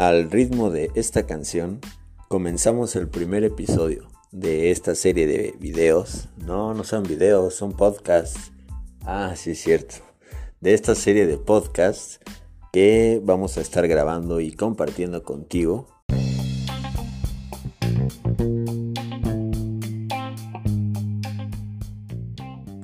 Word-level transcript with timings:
Al 0.00 0.30
ritmo 0.30 0.70
de 0.70 0.90
esta 0.94 1.26
canción, 1.26 1.78
comenzamos 2.28 2.96
el 2.96 3.06
primer 3.06 3.44
episodio 3.44 4.08
de 4.32 4.70
esta 4.70 4.94
serie 4.94 5.26
de 5.26 5.54
videos. 5.60 6.30
No, 6.38 6.72
no 6.72 6.84
son 6.84 7.02
videos, 7.02 7.54
son 7.54 7.74
podcasts. 7.74 8.50
Ah, 9.04 9.34
sí, 9.36 9.50
es 9.50 9.60
cierto. 9.60 9.96
De 10.62 10.72
esta 10.72 10.94
serie 10.94 11.26
de 11.26 11.36
podcasts 11.36 12.18
que 12.72 13.20
vamos 13.22 13.58
a 13.58 13.60
estar 13.60 13.86
grabando 13.88 14.40
y 14.40 14.52
compartiendo 14.52 15.22
contigo. 15.22 15.86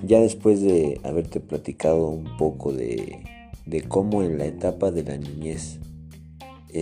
Ya 0.02 0.20
después 0.20 0.60
de 0.60 1.00
haberte 1.02 1.40
platicado 1.40 2.08
un 2.08 2.36
poco 2.36 2.74
de, 2.74 3.24
de 3.64 3.88
cómo 3.88 4.22
en 4.22 4.36
la 4.36 4.44
etapa 4.44 4.90
de 4.90 5.02
la 5.02 5.16
niñez 5.16 5.78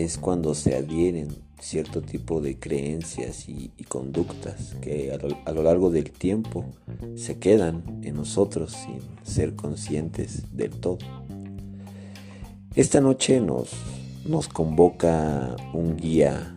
es 0.02 0.18
cuando 0.18 0.54
se 0.54 0.74
adhieren 0.74 1.28
cierto 1.60 2.02
tipo 2.02 2.40
de 2.40 2.58
creencias 2.58 3.48
y, 3.48 3.70
conductas 3.88 4.74
que 4.80 5.12
a 5.12 5.52
lo, 5.52 5.62
largo 5.62 5.90
del 5.90 6.10
tiempo 6.10 6.64
se 7.14 7.38
quedan 7.38 8.00
en 8.02 8.16
nosotros 8.16 8.72
sin 8.72 8.98
ser 9.22 9.54
conscientes 9.54 10.56
del 10.56 10.70
todo. 10.70 10.98
Esta 12.74 13.00
noche 13.00 13.40
nos, 13.40 13.70
nos 14.26 14.48
convoca 14.48 15.54
un 15.72 15.96
guía 15.96 16.56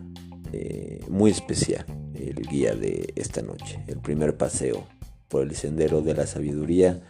eh, 0.52 1.00
muy 1.08 1.30
especial, 1.30 1.86
el 2.14 2.42
guía 2.48 2.74
de 2.74 3.12
esta 3.14 3.40
noche, 3.40 3.78
el 3.86 3.98
primer 3.98 4.36
paseo 4.36 4.84
por 5.28 5.42
el 5.42 5.54
sendero 5.54 6.00
de 6.00 6.14
la 6.14 6.26
sabiduría 6.26 7.00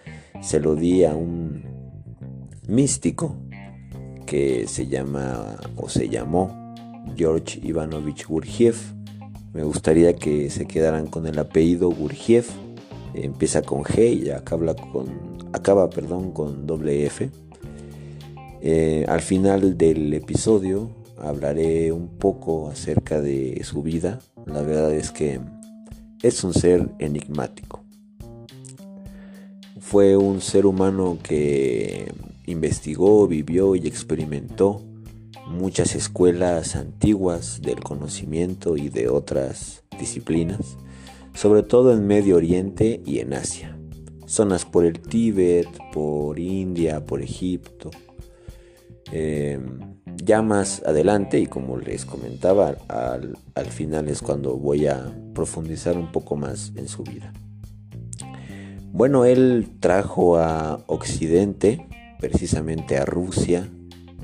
se 0.43 0.61
lo 0.61 0.75
di 0.75 1.05
a 1.05 1.15
un 1.15 1.63
místico 2.67 3.37
que 4.29 4.69
se 4.69 4.87
llama 4.87 5.57
o 5.77 5.89
se 5.89 6.11
llamó 6.11 6.75
George 7.17 7.61
Ivanovich 7.63 8.27
Gurdjieff. 8.27 8.93
Me 9.55 9.63
gustaría 9.63 10.15
que 10.17 10.51
se 10.51 10.67
quedaran 10.67 11.07
con 11.07 11.27
el 11.27 11.39
apellido 11.39 11.89
Gurdjieff. 11.91 12.51
Empieza 13.15 13.63
con 13.63 13.85
G 13.85 14.25
y 14.25 14.31
acaba 14.31 14.75
con, 14.75 15.39
acaba, 15.55 15.89
perdón, 15.89 16.33
con 16.33 16.67
doble 16.67 17.07
F. 17.07 17.31
Eh, 18.61 19.07
al 19.09 19.23
final 19.23 19.79
del 19.79 20.13
episodio 20.13 20.91
hablaré 21.17 21.91
un 21.91 22.09
poco 22.09 22.69
acerca 22.69 23.23
de 23.23 23.63
su 23.65 23.83
vida. 23.83 24.19
La 24.45 24.61
verdad 24.61 24.93
es 24.93 25.11
que 25.11 25.41
es 26.23 26.45
un 26.45 26.53
ser 26.53 26.91
enigmático. 26.99 27.83
Fue 29.81 30.19
un 30.19 30.43
ser 30.43 30.67
humano 30.67 31.17
que 31.23 32.13
investigó, 32.49 33.27
vivió 33.29 33.77
y 33.77 33.87
experimentó 33.87 34.83
muchas 35.47 35.95
escuelas 35.95 36.77
antiguas 36.77 37.61
del 37.63 37.81
conocimiento 37.81 38.77
y 38.77 38.89
de 38.89 39.09
otras 39.09 39.85
disciplinas, 39.99 40.77
sobre 41.35 41.63
todo 41.63 41.93
en 41.93 42.07
Medio 42.07 42.37
Oriente 42.37 43.01
y 43.05 43.19
en 43.21 43.33
Asia, 43.35 43.79
zonas 44.27 44.65
por 44.65 44.85
el 44.85 45.01
Tíbet, 45.01 45.69
por 45.93 46.39
India, 46.39 47.05
por 47.05 47.23
Egipto. 47.23 47.91
Em, 49.11 49.97
ya 50.23 50.43
más 50.43 50.83
adelante, 50.85 51.41
y 51.41 51.47
como 51.47 51.79
les 51.79 52.05
comentaba, 52.05 52.77
al, 52.89 53.39
al 53.55 53.67
final 53.67 54.09
es 54.09 54.21
cuando 54.21 54.57
voy 54.57 54.87
a 54.87 55.15
profundizar 55.35 55.97
un 55.97 56.13
poco 56.13 56.37
más 56.37 56.73
en 56.77 56.89
su 56.89 57.05
vida. 57.05 57.33
Bueno, 58.93 59.25
él 59.25 59.69
trajo 59.81 60.39
a 60.39 60.83
Occidente 60.87 61.87
precisamente 62.21 62.99
a 62.99 63.05
Rusia 63.05 63.69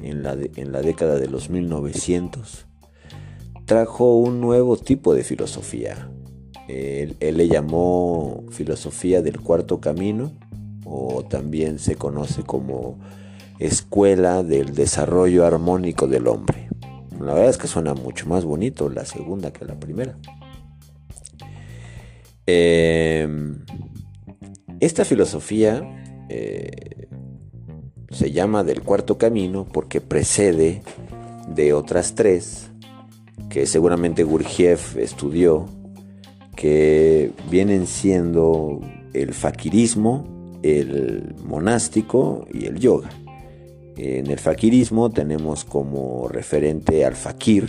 en 0.02 0.22
la, 0.22 0.36
en 0.56 0.72
la 0.72 0.82
década 0.82 1.16
de 1.18 1.28
los 1.28 1.50
1900, 1.50 2.66
trajo 3.64 4.16
un 4.16 4.40
nuevo 4.40 4.76
tipo 4.76 5.14
de 5.14 5.24
filosofía. 5.24 6.10
Él, 6.68 7.16
le 7.20 7.48
llamó 7.48 8.44
filosofía 8.50 9.22
del 9.22 9.40
cuarto 9.40 9.80
camino 9.80 10.32
o 10.84 11.24
también 11.24 11.78
se 11.78 11.96
conoce 11.96 12.42
como 12.42 12.98
escuela 13.58 14.42
del 14.42 14.74
desarrollo 14.74 15.44
armónico 15.46 16.06
del 16.06 16.26
hombre. 16.26 16.68
La 17.20 17.34
verdad 17.34 17.50
es 17.50 17.58
que 17.58 17.68
suena 17.68 17.94
mucho 17.94 18.26
más 18.28 18.44
bonito 18.44 18.88
la 18.88 19.04
segunda 19.04 19.52
que 19.52 19.64
la 19.64 19.78
primera. 19.78 20.18
Em, 22.46 23.64
esta 24.80 25.04
filosofía 25.04 25.82
eh, 26.28 26.93
se 28.14 28.30
llama 28.30 28.64
del 28.64 28.82
cuarto 28.82 29.18
camino 29.18 29.66
porque 29.70 30.00
precede 30.00 30.82
de 31.48 31.72
otras 31.72 32.14
tres 32.14 32.70
que 33.50 33.66
seguramente 33.66 34.24
Gurdjieff 34.24 34.96
estudió, 34.96 35.66
que 36.56 37.32
vienen 37.50 37.86
siendo 37.86 38.80
el 39.12 39.34
faquirismo, 39.34 40.58
el 40.62 41.34
monástico 41.44 42.46
y 42.52 42.66
el 42.66 42.78
yoga. 42.78 43.10
En 43.96 44.28
el 44.28 44.38
faquirismo 44.38 45.10
tenemos 45.10 45.64
como 45.64 46.28
referente 46.28 47.04
al 47.04 47.14
fakir, 47.14 47.68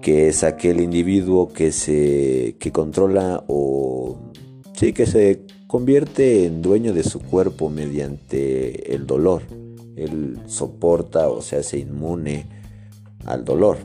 que 0.00 0.28
es 0.28 0.42
aquel 0.42 0.80
individuo 0.80 1.52
que 1.52 1.70
se 1.70 2.56
que 2.58 2.72
controla 2.72 3.44
o 3.46 4.18
sí 4.72 4.92
que 4.92 5.06
se 5.06 5.42
convierte 5.70 6.46
en 6.46 6.62
dueño 6.62 6.92
de 6.92 7.04
su 7.04 7.20
cuerpo 7.20 7.70
mediante 7.70 8.92
el 8.92 9.06
dolor. 9.06 9.42
Él 9.94 10.40
soporta 10.46 11.28
o 11.28 11.42
se 11.42 11.58
hace 11.58 11.78
inmune 11.78 12.48
al 13.24 13.44
dolor. 13.44 13.76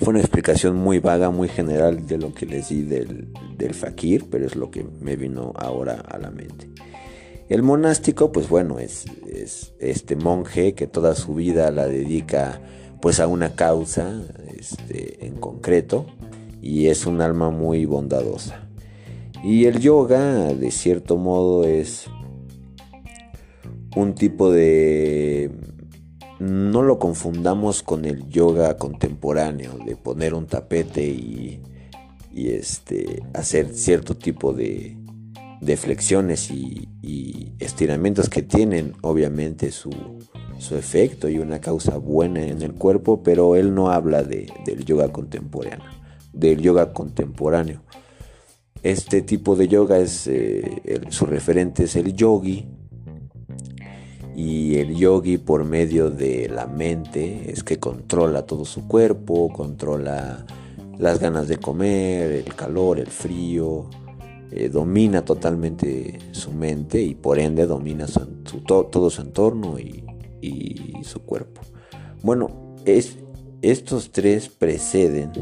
Fue 0.00 0.08
una 0.08 0.18
explicación 0.18 0.74
muy 0.74 0.98
vaga, 0.98 1.30
muy 1.30 1.46
general 1.46 2.08
de 2.08 2.18
lo 2.18 2.34
que 2.34 2.46
les 2.46 2.70
di 2.70 2.82
del, 2.82 3.28
del 3.56 3.74
fakir, 3.74 4.28
pero 4.28 4.44
es 4.44 4.56
lo 4.56 4.72
que 4.72 4.84
me 5.00 5.14
vino 5.14 5.52
ahora 5.54 6.00
a 6.00 6.18
la 6.18 6.32
mente. 6.32 6.68
El 7.48 7.62
monástico, 7.62 8.32
pues 8.32 8.48
bueno, 8.48 8.80
es, 8.80 9.04
es, 9.32 9.74
este 9.78 10.16
monje 10.16 10.74
que 10.74 10.88
toda 10.88 11.14
su 11.14 11.32
vida 11.32 11.70
la 11.70 11.86
dedica 11.86 12.60
pues 13.00 13.20
a 13.20 13.28
una 13.28 13.54
causa 13.54 14.20
este, 14.58 15.24
en 15.24 15.36
concreto 15.36 16.06
y 16.60 16.88
es 16.88 17.06
un 17.06 17.20
alma 17.20 17.50
muy 17.50 17.84
bondadosa. 17.84 18.67
Y 19.42 19.66
el 19.66 19.78
yoga, 19.80 20.52
de 20.52 20.70
cierto 20.70 21.16
modo, 21.16 21.64
es 21.64 22.06
un 23.94 24.14
tipo 24.14 24.50
de... 24.50 25.50
No 26.40 26.82
lo 26.82 26.98
confundamos 26.98 27.82
con 27.82 28.04
el 28.04 28.28
yoga 28.28 28.76
contemporáneo, 28.76 29.76
de 29.84 29.96
poner 29.96 30.34
un 30.34 30.46
tapete 30.46 31.04
y, 31.04 31.62
este, 32.32 33.22
hacer 33.34 33.74
cierto 33.74 34.16
tipo 34.16 34.52
de, 34.52 34.96
de 35.60 35.76
flexiones 35.76 36.50
y, 36.50 36.88
estiramientos 37.58 38.28
que 38.28 38.42
tienen 38.42 38.94
obviamente 39.00 39.72
su, 39.72 39.90
su, 40.58 40.76
efecto 40.76 41.28
y 41.28 41.38
una 41.38 41.60
causa 41.60 41.96
buena 41.96 42.44
en 42.44 42.62
el 42.62 42.74
cuerpo, 42.74 43.22
pero 43.24 43.56
él 43.56 43.74
no 43.74 43.90
habla 43.90 44.22
de, 44.22 44.46
del 44.64 44.84
yoga 44.84 45.10
contemporáneo, 45.10 45.90
del 46.32 46.60
yoga 46.60 46.92
contemporáneo. 46.92 47.82
Este 48.82 49.22
tipo 49.22 49.56
de 49.56 49.68
yoga 49.68 49.98
es, 49.98 50.26
eh, 50.26 51.00
su 51.10 51.26
referente 51.26 51.84
es 51.84 51.96
el 51.96 52.14
yogi. 52.14 52.66
Y 54.36 54.76
el 54.76 54.94
yogi 54.94 55.36
por 55.36 55.64
medio 55.64 56.10
de 56.10 56.48
la 56.48 56.66
mente 56.66 57.50
es 57.50 57.64
que 57.64 57.80
controla 57.80 58.46
todo 58.46 58.64
su 58.64 58.86
cuerpo, 58.86 59.48
controla 59.52 60.46
las 60.96 61.18
ganas 61.18 61.48
de 61.48 61.58
comer, 61.58 62.30
el 62.30 62.54
calor, 62.54 63.00
el 63.00 63.08
frío, 63.08 63.90
eh, 64.50 64.68
domina 64.68 65.24
totalmente 65.24 66.18
su 66.30 66.52
mente 66.52 67.02
y 67.02 67.14
por 67.14 67.38
ende 67.38 67.66
domina 67.66 68.06
todo 68.66 69.10
su 69.10 69.22
entorno 69.22 69.78
y, 69.78 70.04
su 71.02 71.20
cuerpo. 71.22 71.62
Bueno, 72.22 72.76
es, 72.84 73.18
estos 73.62 74.10
tres 74.12 74.48
preceden 74.48 75.32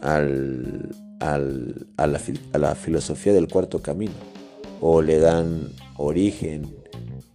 al, 0.00 0.88
a, 1.20 1.38
la, 1.38 2.74
filosofía 2.74 3.32
del 3.32 3.48
cuarto 3.48 3.80
camino 3.80 4.12
o 4.80 5.02
le 5.02 5.18
dan 5.18 5.68
origen 5.96 6.74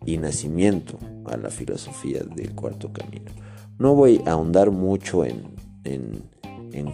y 0.06 0.18
nacimiento 0.18 0.98
a 1.26 1.38
la 1.38 1.50
filosofía 1.50 2.22
del 2.24 2.54
cuarto 2.54 2.92
camino. 2.92 3.32
No 3.78 3.96
voy 3.96 4.22
a 4.26 4.32
ahondar 4.32 4.72
mucho 4.72 5.26
en, 5.26 5.44
en, 5.84 6.22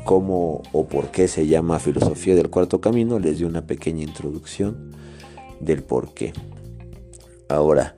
cómo 0.05 0.63
o 0.71 0.87
por 0.87 1.11
qué 1.11 1.27
se 1.27 1.47
llama 1.47 1.79
filosofía 1.79 2.35
del 2.35 2.49
cuarto 2.49 2.79
camino, 2.79 3.19
les 3.19 3.39
di 3.39 3.43
una 3.43 3.65
pequeña 3.65 4.03
introducción 4.03 4.91
del 5.59 5.83
por 5.83 6.13
qué. 6.13 6.33
Ahora, 7.49 7.95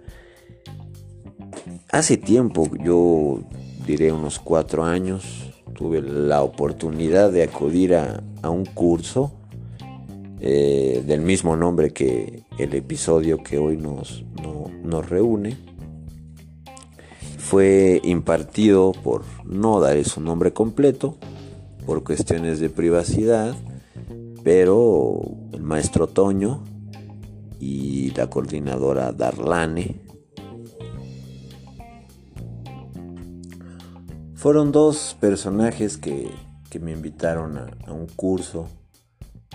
hace 1.92 2.18
tiempo, 2.18 2.70
yo 2.84 3.42
diré 3.86 4.12
unos 4.12 4.40
cuatro 4.40 4.84
años, 4.84 5.49
tuve 5.80 6.02
la 6.02 6.44
oportunidad 6.44 7.32
de 7.32 7.42
acudir 7.42 7.96
a, 7.96 8.22
un 8.44 8.66
curso 8.66 9.32
eh, 10.42 11.02
del 11.08 11.22
mismo 11.22 11.56
nombre 11.56 11.92
que 11.92 12.44
el 12.58 12.76
episodio 12.76 13.42
que 13.42 13.58
hoy 13.58 13.78
nos, 13.78 14.26
nos 14.84 15.10
reúne. 15.10 15.56
fue 17.38 18.02
impartido 18.04 18.92
por 18.92 19.24
no 19.46 19.80
dar 19.80 20.04
su 20.04 20.20
nombre 20.20 20.52
completo, 20.52 21.16
por 21.86 22.04
cuestiones 22.04 22.60
de 22.60 22.70
privacidad, 22.70 23.56
pero 24.44 25.22
el 25.54 25.62
maestro 25.62 26.08
Toño 26.08 26.62
y 27.62 28.12
la 28.16 28.30
coordinadora 28.30 29.14
Darlane 29.14 29.96
fueron 34.40 34.72
dos 34.72 35.18
personajes 35.20 35.98
que, 35.98 36.32
me 36.80 36.94
invitaron 36.94 37.58
a, 37.58 37.92
un 37.92 38.08
curso 38.08 38.70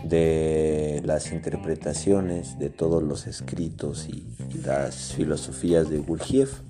de 0.04 1.00
las 1.06 1.32
interpretaciones 1.32 2.58
de 2.58 2.69
todos 2.69 3.02
los 3.02 3.26
escritos 3.26 4.06
y, 4.08 4.26
las 4.62 5.14
filosofías 5.14 5.88
de 5.88 5.98
Gurdjieff. 6.00 6.60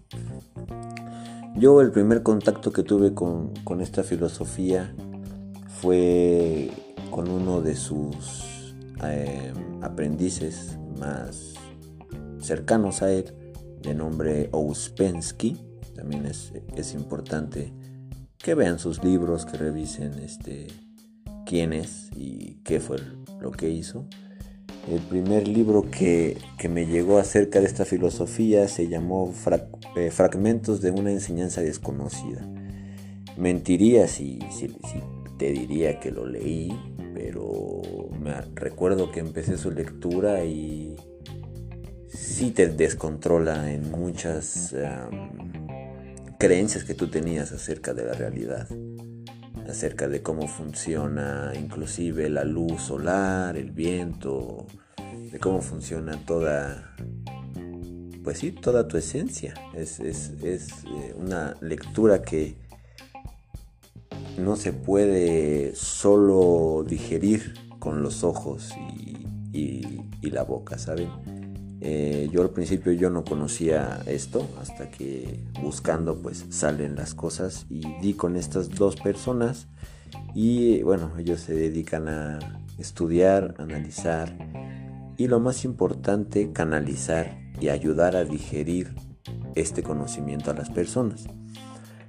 Yo 1.56 1.80
el 1.80 1.90
primer 1.90 2.22
contacto 2.22 2.72
que 2.72 2.84
tuve 2.84 3.14
con, 3.14 3.52
esta 3.80 4.04
filosofía 4.04 4.94
fue 5.80 6.70
con 7.10 7.28
uno 7.28 7.62
de 7.62 7.74
sus 7.74 8.74
em, 9.02 9.82
aprendices 9.82 10.78
más 11.00 11.54
cercanos 12.40 13.02
a 13.02 13.10
él, 13.10 13.34
de 13.82 13.92
nombre 13.92 14.50
Ouspensky. 14.52 15.56
También 15.96 16.26
es, 16.26 16.52
es 16.76 16.94
importante 16.94 17.72
que 18.44 18.54
vean 18.54 18.78
sus 18.78 19.02
libros, 19.02 19.46
que 19.46 19.56
revisen 19.56 20.18
este, 20.18 20.66
quién 21.46 21.72
es 21.72 22.10
y 22.14 22.58
qué 22.62 22.78
fue 22.78 22.98
lo 23.40 23.50
que 23.50 23.70
hizo. 23.70 24.06
El 24.86 25.00
primer 25.00 25.48
libro 25.48 25.90
que, 25.90 26.36
me 26.68 26.86
llegó 26.86 27.18
acerca 27.18 27.60
de 27.60 27.66
esta 27.66 27.86
filosofía 27.86 28.68
se 28.68 28.86
llamó 28.86 29.32
eh, 29.96 30.10
Fragmentos 30.10 30.82
de 30.82 30.90
una 30.90 31.10
enseñanza 31.10 31.62
desconocida. 31.62 32.46
Mentiría 33.38 34.08
si, 34.08 34.40
si, 34.50 34.68
te 35.38 35.50
diría 35.50 35.98
que 35.98 36.10
lo 36.10 36.26
leí, 36.26 36.70
pero 37.14 37.80
me 38.20 38.42
recuerdo 38.54 39.10
que 39.10 39.20
empecé 39.20 39.56
su 39.56 39.70
lectura 39.70 40.44
y 40.44 40.96
sí 42.08 42.50
te 42.50 42.68
descontrola 42.68 43.72
en 43.72 43.90
muchas 43.90 44.74
creencias 46.38 46.84
que 46.84 46.94
tú 46.94 47.08
tenías 47.08 47.52
acerca 47.52 47.94
de 47.94 48.04
la 48.04 48.14
realidad, 48.14 48.68
acerca 49.68 50.08
de 50.08 50.22
cómo 50.22 50.46
funciona 50.48 51.52
inclusive 51.58 52.28
la 52.28 52.44
luz 52.44 52.82
solar, 52.82 53.56
el 53.56 53.70
viento, 53.70 54.66
de 55.30 55.38
cómo 55.38 55.60
funciona 55.60 56.16
toda, 56.24 56.96
pues 58.22 58.38
sí, 58.38 58.52
toda 58.52 58.88
tu 58.88 58.96
esencia. 58.96 59.54
Es, 59.74 60.00
eh, 60.00 61.14
una 61.16 61.56
lectura 61.60 62.22
que 62.22 62.56
no 64.38 64.56
se 64.56 64.72
puede 64.72 65.74
solo 65.74 66.84
digerir 66.86 67.54
con 67.78 68.02
los 68.02 68.24
ojos 68.24 68.72
y, 69.52 70.00
y 70.20 70.30
la 70.30 70.42
boca, 70.42 70.78
¿saben? 70.78 71.10
Eh, 71.86 72.30
yo 72.32 72.40
al 72.40 72.48
principio 72.48 72.92
yo 72.92 73.10
no 73.10 73.24
conocía 73.24 74.00
esto 74.06 74.48
hasta 74.58 74.90
que 74.90 75.38
buscando 75.62 76.16
pues 76.16 76.46
salen 76.48 76.96
las 76.96 77.14
cosas 77.14 77.66
y 77.68 77.82
di 78.00 78.14
con 78.14 78.36
estas 78.36 78.70
dos 78.70 78.96
personas 78.96 79.66
y 80.34 80.82
bueno 80.82 81.12
ellos 81.18 81.40
se 81.40 81.52
dedican 81.52 82.08
a 82.08 82.38
estudiar, 82.78 83.54
analizar 83.58 84.34
y 85.18 85.28
lo 85.28 85.40
más 85.40 85.66
importante 85.66 86.52
canalizar 86.52 87.36
y 87.60 87.68
ayudar 87.68 88.16
a 88.16 88.24
digerir 88.24 88.94
este 89.54 89.82
conocimiento 89.82 90.50
a 90.50 90.54
las 90.54 90.70
personas. 90.70 91.26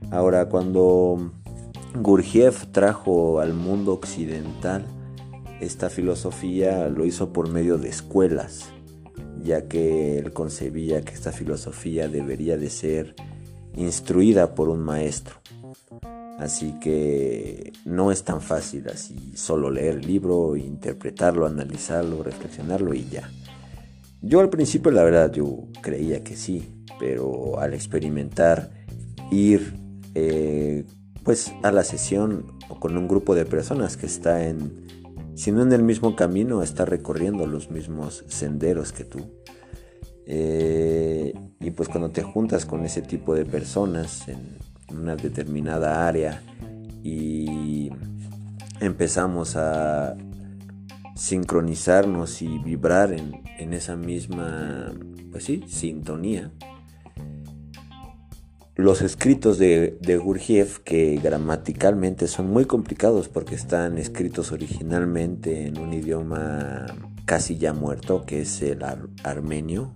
Ahora 0.09 0.47
cuando 0.47 1.33
Gurdjieff 1.95 2.67
trajo 2.71 3.41
al 3.41 3.53
mundo 3.53 3.91
occidental 3.91 4.85
esta 5.59 5.89
filosofía 5.89 6.87
lo 6.87 7.05
hizo 7.05 7.33
por 7.33 7.49
medio 7.49 7.77
de 7.77 7.89
escuelas 7.89 8.71
ya 9.45 9.67
que 9.67 10.19
él 10.19 10.33
concebía 10.33 11.01
que 11.01 11.13
esta 11.13 11.31
filosofía 11.31 12.09
debería 12.09 12.57
de 12.57 12.69
ser 12.69 13.15
instruida 13.75 14.55
por 14.55 14.67
un 14.69 14.81
maestro. 14.81 15.35
Así 16.39 16.77
que 16.81 17.71
no 17.85 18.11
es 18.11 18.23
tan 18.23 18.41
fácil 18.41 18.89
así 18.89 19.33
solo 19.35 19.69
leer 19.69 19.95
el 19.95 20.07
libro, 20.07 20.57
interpretarlo, 20.57 21.45
analizarlo, 21.45 22.23
reflexionarlo 22.23 22.93
y 22.93 23.07
ya. 23.07 23.29
Yo 24.21 24.41
al 24.41 24.49
principio 24.49 24.91
la 24.91 25.03
verdad 25.03 25.31
yo 25.31 25.67
creía 25.81 26.23
que 26.23 26.35
sí, 26.35 26.83
pero 26.99 27.59
al 27.59 27.73
experimentar 27.73 28.71
ir 29.31 29.75
eh, 30.13 30.83
pues 31.23 31.53
a 31.63 31.71
la 31.71 31.83
sesión 31.83 32.47
o 32.69 32.79
con 32.79 32.97
un 32.97 33.07
grupo 33.07 33.35
de 33.35 33.45
personas 33.45 33.95
que 33.95 34.07
está 34.07 34.47
en 34.47 35.04
si 35.35 35.51
no 35.51 35.61
en 35.61 35.73
el 35.73 35.83
mismo 35.83 36.15
camino, 36.15 36.63
está 36.63 36.85
recorriendo 36.85 37.45
los 37.45 37.69
mismos 37.69 38.23
senderos 38.27 38.91
que 38.91 39.03
tú. 39.03 39.19
Eh, 40.25 41.33
y 41.59 41.71
pues 41.71 41.89
cuando 41.89 42.09
te 42.09 42.23
juntas 42.23 42.65
con 42.65 42.83
ese 42.85 43.01
tipo 43.01 43.35
de 43.35 43.45
personas 43.45 44.27
en 44.27 44.39
una 44.89 45.15
determinada 45.15 46.07
área 46.07 46.41
y 47.03 47.91
empezamos 48.79 49.55
a 49.55 50.15
sincronizarnos 51.15 52.41
y 52.41 52.57
vibrar 52.59 53.13
en, 53.13 53.41
en 53.59 53.73
esa 53.73 53.95
misma, 53.95 54.93
pues 55.31 55.43
sí, 55.43 55.63
sintonía, 55.67 56.51
los 58.75 59.01
escritos 59.01 59.57
de, 59.57 59.97
de, 60.01 60.75
que 60.83 61.19
gramaticalmente 61.23 62.27
son 62.27 62.51
muy 62.51 62.65
complicados 62.65 63.29
porque 63.29 63.55
están 63.55 63.97
escritos 63.97 64.51
originalmente 64.51 65.67
en 65.67 65.79
un 65.79 65.93
idioma 65.93 66.85
casi 67.25 67.57
ya 67.57 67.73
muerto, 67.73 68.25
que 68.25 68.41
es 68.41 68.61
el 68.61 68.83
armenio. 69.23 69.95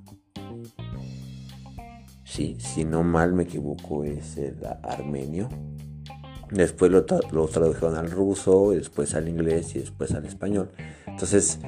Sí, 2.24 2.56
si 2.60 2.86
no 2.86 3.04
mal 3.04 3.34
me 3.34 3.44
equivoco, 3.44 4.06
es 4.06 4.38
el 4.38 4.58
armenio. 4.84 5.50
Después 6.52 6.90
lo 6.90 7.04
tradujeron 7.04 7.96
al 7.96 8.10
ruso, 8.10 8.72
después 8.72 9.14
al 9.14 9.28
inglés 9.28 9.76
y 9.76 9.80
después 9.80 10.12
al 10.12 10.26
español. 10.26 10.72
Entonces, 11.06 11.60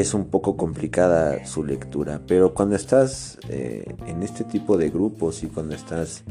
es 0.00 0.12
un 0.12 0.26
poco 0.26 0.56
complicada 0.56 1.46
su 1.46 1.64
lectura, 1.64 2.20
pero 2.26 2.52
cuando 2.52 2.76
estás 2.76 3.38
eh, 3.48 3.94
en 4.06 4.22
este 4.22 4.44
tipo 4.44 4.76
de 4.76 4.90
grupos 4.90 5.42
y 5.42 5.46
cuando 5.46 5.74
estás 5.74 6.22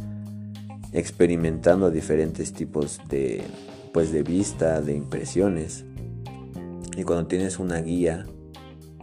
experimentando 0.94 1.90
diferentes 1.90 2.54
tipos 2.54 3.00
de, 3.10 3.44
pues 3.92 4.12
de 4.12 4.22
vista, 4.22 4.82
de 4.82 4.94
impresiones, 4.96 5.84
y 6.96 7.04
cuando 7.04 7.26
tienes 7.26 7.58
una 7.58 7.82
guía, 7.82 8.26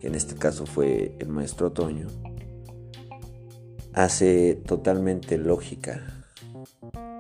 que 0.00 0.06
en 0.06 0.14
este 0.14 0.36
caso 0.36 0.64
fue 0.64 1.16
el 1.18 1.28
maestro 1.28 1.66
Otoño, 1.68 2.06
hace 3.94 4.54
totalmente 4.64 5.38
lógica 5.38 6.24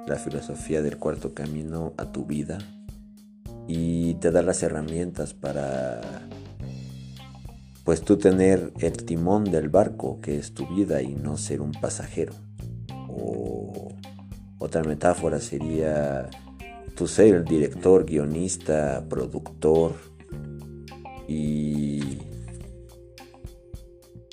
la 0.06 0.16
filosofía 0.16 0.80
del 0.80 0.96
cuarto 0.96 1.34
camino 1.34 1.92
a 1.96 2.12
tu 2.12 2.24
vida 2.24 2.58
y 3.66 4.14
te 4.14 4.30
da 4.30 4.42
las 4.42 4.62
herramientas 4.62 5.34
para 5.34 6.00
pues 7.84 8.02
tú 8.02 8.16
tener 8.16 8.72
el 8.78 9.04
timón 9.04 9.44
del 9.44 9.68
barco 9.68 10.20
que 10.20 10.38
es 10.38 10.54
tu 10.54 10.66
vida 10.74 11.02
y 11.02 11.14
no 11.14 11.36
ser 11.36 11.60
un 11.60 11.72
pasajero. 11.72 12.32
O 13.08 13.92
otra 14.58 14.84
metáfora 14.84 15.40
sería 15.40 16.30
tú 16.94 17.08
ser 17.08 17.34
el 17.34 17.44
director, 17.44 18.04
guionista, 18.04 19.04
productor 19.08 19.94
y 21.26 22.18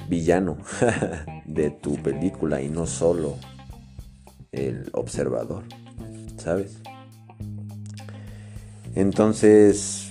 villano 0.08 0.58
de 1.46 1.72
tu 1.72 1.96
película 1.96 2.62
y 2.62 2.70
no 2.70 2.86
solo 2.86 3.38
el 4.52 4.90
observador, 4.94 5.64
¿sabes? 6.38 6.78
Entonces, 8.96 10.09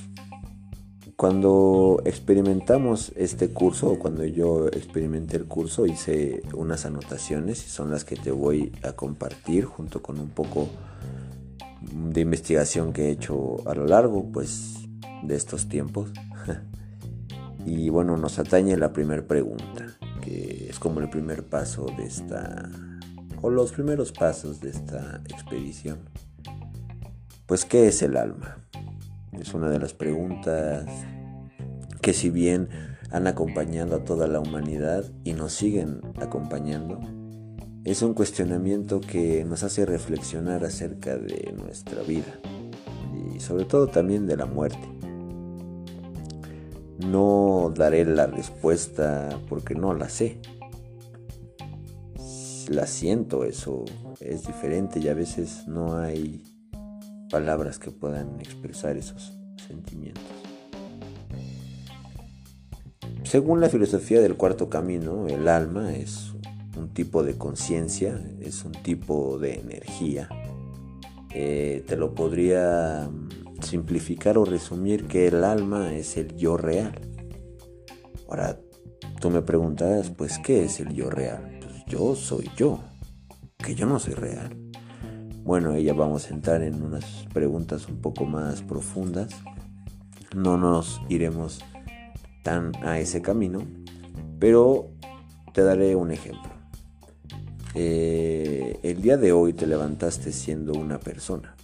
cuando 1.19 2.01
experimentamos 2.05 3.11
este 3.17 3.49
curso, 3.49 3.91
o 3.91 3.99
cuando 3.99 4.25
yo 4.25 4.69
experimenté 4.69 5.37
el 5.37 5.47
curso, 5.47 5.85
hice 5.85 6.43
unas 6.55 6.87
anotaciones 6.87 7.67
y 7.67 7.71
son 7.71 7.91
las 7.91 8.05
que 8.05 8.15
te 8.15 8.31
voy 8.31 8.71
a 8.85 8.93
compartir 8.93 9.65
junto 9.65 10.01
con 10.01 10.21
un 10.21 10.29
poco 10.29 10.69
de 11.81 12.21
investigación 12.21 12.93
que 12.93 13.07
he 13.07 13.11
hecho 13.11 13.69
a 13.69 13.75
lo 13.75 13.85
largo 13.89 14.31
pues, 14.31 14.77
de 15.25 15.35
estos 15.35 15.69
tiempos. 15.69 16.13
y 17.67 17.89
bueno, 17.89 18.17
nos 18.17 18.39
atañe 18.39 18.77
la 18.77 18.93
primera 18.93 19.27
pregunta, 19.27 19.99
que 20.23 20.69
es 20.71 20.79
como 20.79 21.01
el 21.01 21.11
primer 21.11 21.43
paso 21.43 21.87
de 21.97 22.05
esta, 22.05 22.71
o 23.43 23.51
los 23.51 23.73
primeros 23.73 24.13
pasos 24.13 24.61
de 24.61 24.71
esta 24.71 25.21
expedición. 25.29 25.99
Pues, 27.47 27.65
¿qué 27.65 27.89
es 27.89 28.03
el 28.03 28.17
alma? 28.17 28.68
Es 29.41 29.55
una 29.55 29.69
de 29.69 29.79
las 29.79 29.95
preguntas 29.95 30.87
que 32.01 32.13
si 32.13 32.31
bien 32.31 32.69
han 33.11 33.27
acompañado 33.27 33.97
a 33.97 34.05
toda 34.05 34.27
la 34.27 34.41
humanidad 34.41 35.05
y 35.25 35.33
nos 35.33 35.53
siguen 35.53 36.01
acompañando, 36.21 37.01
es 37.85 38.03
un 38.03 38.15
cuestionamiento 38.15 39.01
que 39.01 39.45
nos 39.45 39.63
hace 39.63 39.87
reflexionar 39.87 40.65
acerca 40.65 41.17
de 41.17 41.55
nuestra 41.57 42.03
vida 42.03 42.39
y 43.35 43.41
sobre 43.41 43.65
todo 43.65 43.87
también 43.87 44.27
de 44.27 44.37
la 44.37 44.47
muerte. 44.47 44.87
No 46.99 47.73
daré 47.75 48.05
la 48.05 48.27
respuesta 48.27 49.41
porque 49.49 49.75
no 49.75 49.95
la 49.95 50.09
sé. 50.09 50.41
La 52.69 52.87
siento, 52.87 53.45
eso 53.45 53.85
es 54.21 54.47
diferente 54.47 54.99
y 54.99 55.09
a 55.09 55.15
veces 55.15 55.67
no 55.67 55.97
hay 55.97 56.43
palabras 57.31 57.79
que 57.79 57.91
puedan 57.91 58.41
expresar 58.41 58.97
esos 58.97 59.33
sentimientos. 59.67 60.25
Según 63.25 63.61
la 63.61 63.69
filosofía 63.69 64.21
del 64.21 64.37
cuarto 64.37 64.71
camino, 64.71 65.27
el 65.27 65.49
alma 65.49 65.95
es 65.95 66.33
un 66.77 66.89
tipo 66.95 67.23
de 67.23 67.37
conciencia, 67.37 68.19
es 68.41 68.65
un 68.65 68.73
tipo 68.73 69.39
de 69.39 69.61
energía. 69.61 70.29
Eh, 71.35 71.85
te 71.87 71.97
lo 71.97 72.15
podría 72.15 73.11
simplificar 73.61 74.39
o 74.39 74.45
resumir 74.45 75.07
que 75.07 75.29
el 75.29 75.45
alma 75.45 75.93
es 75.95 76.17
el 76.17 76.37
yo 76.37 76.57
real. 76.57 76.99
Ahora, 78.29 78.59
tú 79.21 79.31
me 79.31 79.43
preguntas, 79.43 80.11
pues, 80.11 80.39
¿qué 80.39 80.65
es 80.65 80.81
el 80.81 80.95
yo 80.95 81.11
real? 81.11 81.59
Pues 81.61 81.85
yo 81.87 82.15
soy 82.15 82.51
yo, 82.57 82.81
que 83.59 83.75
yo 83.75 83.87
no 83.87 83.99
soy 83.99 84.15
real. 84.15 84.68
Bueno, 85.45 85.77
ya 85.79 85.95
vamos 85.95 86.31
a 86.31 86.35
entrar 86.35 86.63
en 86.63 86.83
unas 86.83 87.05
preguntas 87.33 87.89
un 87.89 87.97
poco 87.97 88.25
más 88.27 88.63
profundas. 88.63 89.29
No 90.37 90.59
nos 90.59 91.01
iremos 91.09 91.61
tan 92.43 92.73
a 92.85 92.99
ese 92.99 93.23
camino, 93.23 93.63
pero 94.39 94.91
te 95.53 95.63
daré 95.63 95.97
un 95.97 96.11
ejemplo. 96.11 96.51
Eh, 97.75 98.79
el 98.83 99.01
día 99.03 99.17
de 99.17 99.33
hoy 99.33 99.53
te 99.53 99.67
levantaste 99.67 100.33
siendo 100.33 100.73
una 100.73 100.99
persona, 100.99 101.55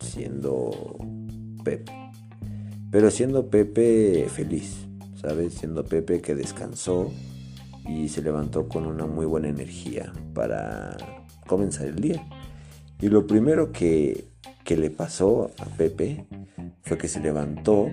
siendo 0.00 0.98
Pepe, 1.64 1.92
pero 2.90 3.10
siendo 3.10 3.48
Pepe 3.48 4.26
feliz, 4.28 4.86
¿sabes? 5.20 5.54
Siendo 5.54 5.84
Pepe 5.84 6.20
que 6.20 6.34
descansó 6.34 7.10
y 7.88 8.08
se 8.08 8.22
levantó 8.22 8.68
con 8.68 8.86
una 8.86 9.06
muy 9.06 9.26
buena 9.26 9.48
energía 9.48 10.12
para 10.34 10.96
comenzar 11.46 11.86
el 11.86 11.96
día. 11.96 12.26
Y 13.00 13.08
lo 13.08 13.26
primero 13.26 13.70
que, 13.72 14.26
le 14.66 14.90
pasó 14.90 15.50
a 15.58 15.64
Pepe 15.64 16.26
fue 16.82 16.98
que 16.98 17.08
se 17.08 17.20
levantó 17.20 17.88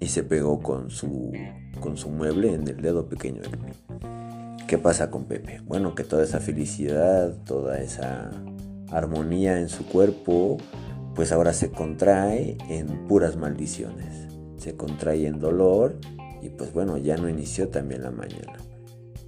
y 0.00 0.06
se 0.06 0.24
pegó 0.24 0.60
con 0.60 0.90
su, 0.90 1.32
con 1.80 1.96
su 1.96 2.10
mueble 2.10 2.54
en 2.54 2.66
el 2.66 2.80
dedo 2.80 3.06
pequeño 3.08 3.42
del 3.42 3.58
pie. 3.58 3.74
¿Qué 4.66 4.78
pasa 4.78 5.10
con 5.10 5.26
Pepe? 5.26 5.60
Bueno, 5.66 5.94
que 5.94 6.02
toda 6.02 6.24
esa 6.24 6.40
felicidad, 6.40 7.36
toda 7.44 7.80
esa 7.80 8.30
armonía 8.90 9.60
en 9.60 9.68
su 9.68 9.86
cuerpo, 9.86 10.56
pues 11.14 11.30
ahora 11.30 11.52
se 11.52 11.70
contrae 11.70 12.56
en 12.68 13.06
puras 13.06 13.36
maldiciones. 13.36 14.28
Se 14.56 14.76
contrae 14.76 15.26
en 15.26 15.38
dolor 15.38 15.98
y 16.42 16.48
pues 16.48 16.72
bueno, 16.72 16.96
ya 16.96 17.16
no 17.16 17.28
inició 17.28 17.68
también 17.68 18.02
la 18.02 18.10
mañana. 18.10 18.58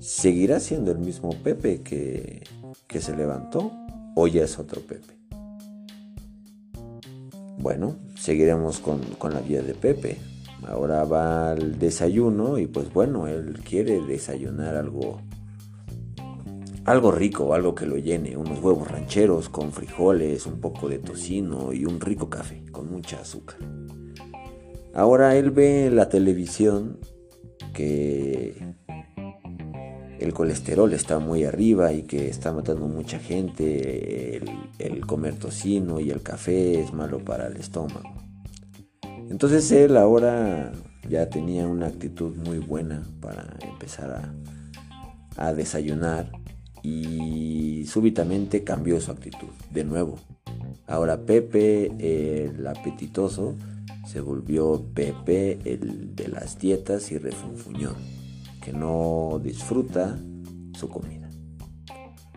¿Seguirá 0.00 0.58
siendo 0.60 0.90
el 0.90 0.98
mismo 0.98 1.30
Pepe 1.42 1.82
que, 1.82 2.42
que 2.86 3.00
se 3.00 3.14
levantó? 3.14 3.70
O 4.14 4.26
ya 4.26 4.44
es 4.44 4.58
otro 4.58 4.80
Pepe. 4.80 5.14
Bueno, 7.58 7.96
seguiremos 8.16 8.80
con, 8.80 9.00
la 9.32 9.40
vida 9.40 9.62
de 9.62 9.74
Pepe. 9.74 10.18
Ahora 10.66 11.04
va 11.04 11.52
al 11.52 11.78
desayuno 11.78 12.58
y 12.58 12.66
pues 12.66 12.92
bueno, 12.92 13.26
él 13.26 13.60
quiere 13.64 14.00
desayunar 14.00 14.76
algo 14.76 15.20
algo 16.84 17.12
rico, 17.12 17.54
algo 17.54 17.76
que 17.76 17.86
lo 17.86 17.96
llene, 17.96 18.36
unos 18.36 18.58
huevos 18.60 18.90
rancheros 18.90 19.48
con 19.48 19.70
frijoles, 19.70 20.46
un 20.46 20.60
poco 20.60 20.88
de 20.88 20.98
tocino 20.98 21.72
y 21.72 21.84
un 21.84 22.00
rico 22.00 22.28
café 22.28 22.64
con 22.72 22.90
mucha 22.90 23.20
azúcar. 23.20 23.58
Ahora 24.94 25.36
él 25.36 25.52
ve 25.52 25.90
la 25.92 26.08
televisión 26.08 26.98
que 27.72 28.74
el 30.22 30.32
colesterol 30.32 30.92
está 30.92 31.18
muy 31.18 31.44
arriba 31.44 31.92
y 31.92 32.02
que 32.02 32.28
está 32.28 32.52
matando 32.52 32.86
mucha 32.86 33.18
gente, 33.18 34.40
el, 34.78 35.06
comer 35.06 35.34
tocino 35.34 36.00
y 36.00 36.10
el 36.10 36.22
café 36.22 36.80
es 36.80 36.92
malo 36.92 37.18
para 37.18 37.48
el 37.48 37.56
estómago. 37.56 38.14
Entonces 39.28 39.70
él 39.72 39.96
ahora 39.96 40.72
ya 41.08 41.28
tenía 41.28 41.66
una 41.66 41.86
actitud 41.88 42.36
muy 42.36 42.58
buena 42.58 43.02
para 43.20 43.56
empezar 43.62 44.32
a, 45.36 45.52
desayunar 45.54 46.30
y 46.82 47.84
súbitamente 47.86 48.62
cambió 48.62 49.00
su 49.00 49.10
actitud 49.10 49.48
de 49.72 49.82
nuevo. 49.82 50.18
Ahora 50.86 51.22
Pepe, 51.22 51.90
el 51.98 52.64
apetitoso, 52.66 53.56
se 54.06 54.20
volvió 54.20 54.84
Pepe, 54.94 55.58
el 55.64 56.14
de 56.14 56.28
las 56.28 56.58
dietas 56.58 57.10
y 57.10 57.18
refunfuñó 57.18 57.96
que 58.62 58.72
no 58.72 59.40
disfruta 59.42 60.18
su 60.78 60.88
comida. 60.88 61.28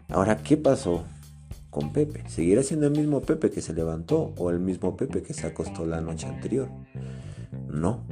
Ahora, 0.10 0.38
¿qué 0.38 0.58
pasó 0.58 1.05
con 1.70 1.94
Pepe? 1.94 2.24
¿Seguirá 2.27 2.63
siendo 2.63 2.88
el 2.88 2.94
mismo 2.94 3.22
Pepe 3.22 3.50
que 3.50 3.62
se 3.62 3.74
levantó 3.74 4.34
o 4.38 4.50
el 4.50 4.60
mismo 4.60 4.98
Pepe 4.98 5.24
que 5.24 5.34
se 5.34 5.48
acostó 5.48 5.86
la 5.86 6.01
noche 6.01 6.27
anterior? 6.27 6.70
No. 7.67 8.03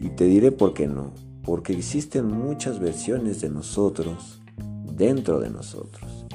Y 0.00 0.10
te 0.10 0.24
diré 0.24 0.50
por 0.52 0.74
qué 0.74 0.86
no. 0.86 1.12
Porque 1.42 1.72
existen 1.72 2.26
muchas 2.26 2.80
versiones 2.80 3.40
de 3.40 3.50
nosotros 3.50 4.42
dentro 4.96 5.40
de 5.40 5.50
nosotros. 5.50 6.26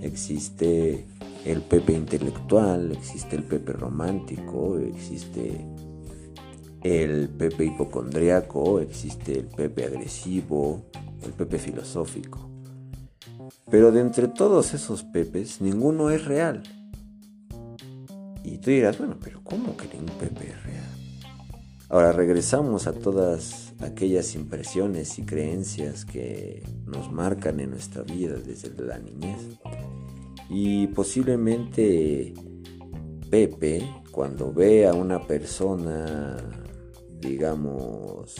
Existe 0.00 1.06
el 1.44 1.60
Pepe 1.60 1.92
intelectual, 1.92 2.92
existe 2.92 3.36
el 3.36 3.44
Pepe 3.44 3.72
romántico, 3.72 4.78
existe 4.78 5.66
el 6.84 7.30
Pepe 7.30 7.64
hipocondriaco, 7.64 8.78
existe 8.78 9.32
el 9.32 9.46
Pepe 9.46 9.86
agresivo, 9.86 10.84
el 11.24 11.32
Pepe 11.32 11.58
filosófico. 11.58 12.50
Pero 13.70 13.90
de 13.90 14.02
entre 14.02 14.28
todos 14.28 14.74
esos 14.74 15.02
Pepes, 15.02 15.62
ninguno 15.62 16.10
es 16.10 16.26
real. 16.26 16.62
Y 18.44 18.58
tú 18.58 18.70
dirás, 18.70 18.98
bueno, 18.98 19.16
pero 19.18 19.40
¿cómo 19.42 19.74
que 19.76 19.88
ningún 19.88 20.14
Pepe 20.18 20.50
es 20.50 20.62
real? 20.62 20.84
Ahora 21.88 22.12
regresamos 22.12 22.86
a 22.86 22.92
todas 22.92 23.72
aquellas 23.80 24.34
impresiones 24.34 25.18
y 25.18 25.24
creencias 25.24 26.04
que 26.04 26.62
nos 26.84 27.10
marcan 27.10 27.60
en 27.60 27.70
nuestra 27.70 28.02
vida 28.02 28.36
desde 28.36 28.70
la 28.82 28.98
niñez. 28.98 29.38
Y 30.50 30.88
posiblemente 30.88 32.34
Pepe, 33.30 33.88
cuando 34.10 34.52
ve 34.52 34.86
a 34.86 34.92
una 34.92 35.26
persona 35.26 36.36
digamos, 37.24 38.36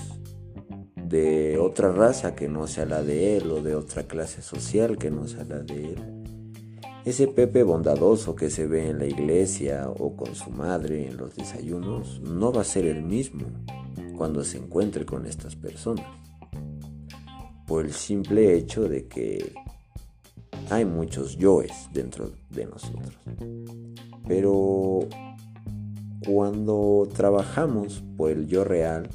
de 0.96 1.58
otra 1.58 1.92
raza 1.92 2.34
que 2.34 2.48
no 2.48 2.66
sea 2.66 2.86
la 2.86 3.02
de 3.02 3.36
él 3.36 3.50
o 3.50 3.62
de 3.62 3.74
otra 3.74 4.04
clase 4.04 4.42
social 4.42 4.98
que 4.98 5.10
no 5.10 5.26
sea 5.26 5.44
la 5.44 5.60
de 5.60 5.92
él. 5.92 6.24
Ese 7.04 7.28
Pepe 7.28 7.62
bondadoso 7.62 8.34
que 8.34 8.48
se 8.48 8.66
ve 8.66 8.88
en 8.88 8.98
la 8.98 9.06
iglesia 9.06 9.90
o 9.90 10.16
con 10.16 10.34
su 10.34 10.50
madre 10.50 11.06
en 11.06 11.18
los 11.18 11.34
desayunos 11.34 12.20
no 12.20 12.50
va 12.50 12.62
a 12.62 12.64
ser 12.64 12.86
el 12.86 13.02
mismo 13.02 13.46
cuando 14.16 14.42
se 14.42 14.58
encuentre 14.58 15.04
con 15.04 15.26
estas 15.26 15.54
personas. 15.54 16.06
Por 17.66 17.84
el 17.84 17.92
simple 17.92 18.56
hecho 18.56 18.88
de 18.88 19.06
que 19.06 19.52
hay 20.70 20.86
muchos 20.86 21.36
yoes 21.36 21.72
dentro 21.92 22.32
de 22.48 22.64
nosotros. 22.66 23.18
Pero 24.26 25.00
cuando 26.26 27.08
trabajamos 27.14 28.02
por 28.16 28.30
el 28.30 28.46
yo 28.46 28.64
real 28.64 29.08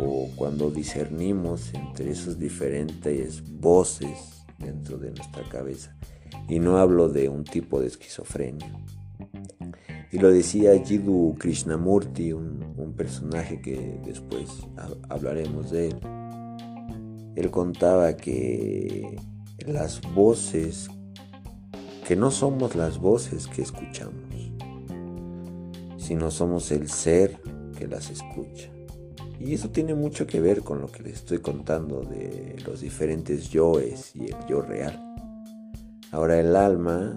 o 0.00 0.28
cuando 0.36 0.70
discernimos 0.70 1.72
entre 1.74 2.10
esas 2.10 2.38
diferentes 2.38 3.42
voces 3.60 4.44
dentro 4.58 4.98
de 4.98 5.10
nuestra 5.12 5.42
cabeza, 5.48 5.96
y 6.48 6.58
no 6.58 6.78
hablo 6.78 7.08
de 7.08 7.28
un 7.28 7.44
tipo 7.44 7.80
de 7.80 7.88
esquizofrenia. 7.88 8.72
Y 10.10 10.18
lo 10.18 10.30
decía 10.30 10.78
Jiddu 10.82 11.36
Krishnamurti, 11.38 12.32
un, 12.32 12.74
un 12.76 12.92
personaje 12.94 13.60
que 13.60 14.00
después 14.04 14.48
hablaremos 15.08 15.70
de 15.70 15.88
él. 15.88 15.96
Él 17.34 17.50
contaba 17.50 18.16
que 18.16 19.16
las 19.66 20.00
voces, 20.14 20.90
que 22.06 22.14
no 22.14 22.30
somos 22.30 22.76
las 22.76 22.98
voces 22.98 23.46
que 23.46 23.62
escuchamos, 23.62 24.31
sino 26.02 26.30
somos 26.30 26.72
el 26.72 26.90
ser 26.90 27.40
que 27.78 27.86
las 27.86 28.10
escucha. 28.10 28.68
Y 29.38 29.54
eso 29.54 29.70
tiene 29.70 29.94
mucho 29.94 30.26
que 30.26 30.40
ver 30.40 30.62
con 30.62 30.80
lo 30.80 30.90
que 30.90 31.02
les 31.02 31.14
estoy 31.14 31.38
contando 31.38 32.00
de 32.00 32.56
los 32.66 32.80
diferentes 32.80 33.50
yoes 33.50 34.14
y 34.14 34.26
el 34.26 34.36
yo 34.48 34.60
real. 34.60 35.00
Ahora 36.10 36.38
el 36.38 36.54
alma 36.56 37.14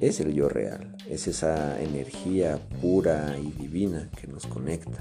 es 0.00 0.20
el 0.20 0.34
yo 0.34 0.48
real, 0.48 0.96
es 1.08 1.26
esa 1.26 1.80
energía 1.82 2.58
pura 2.80 3.36
y 3.38 3.50
divina 3.50 4.10
que 4.20 4.26
nos 4.26 4.46
conecta 4.46 5.00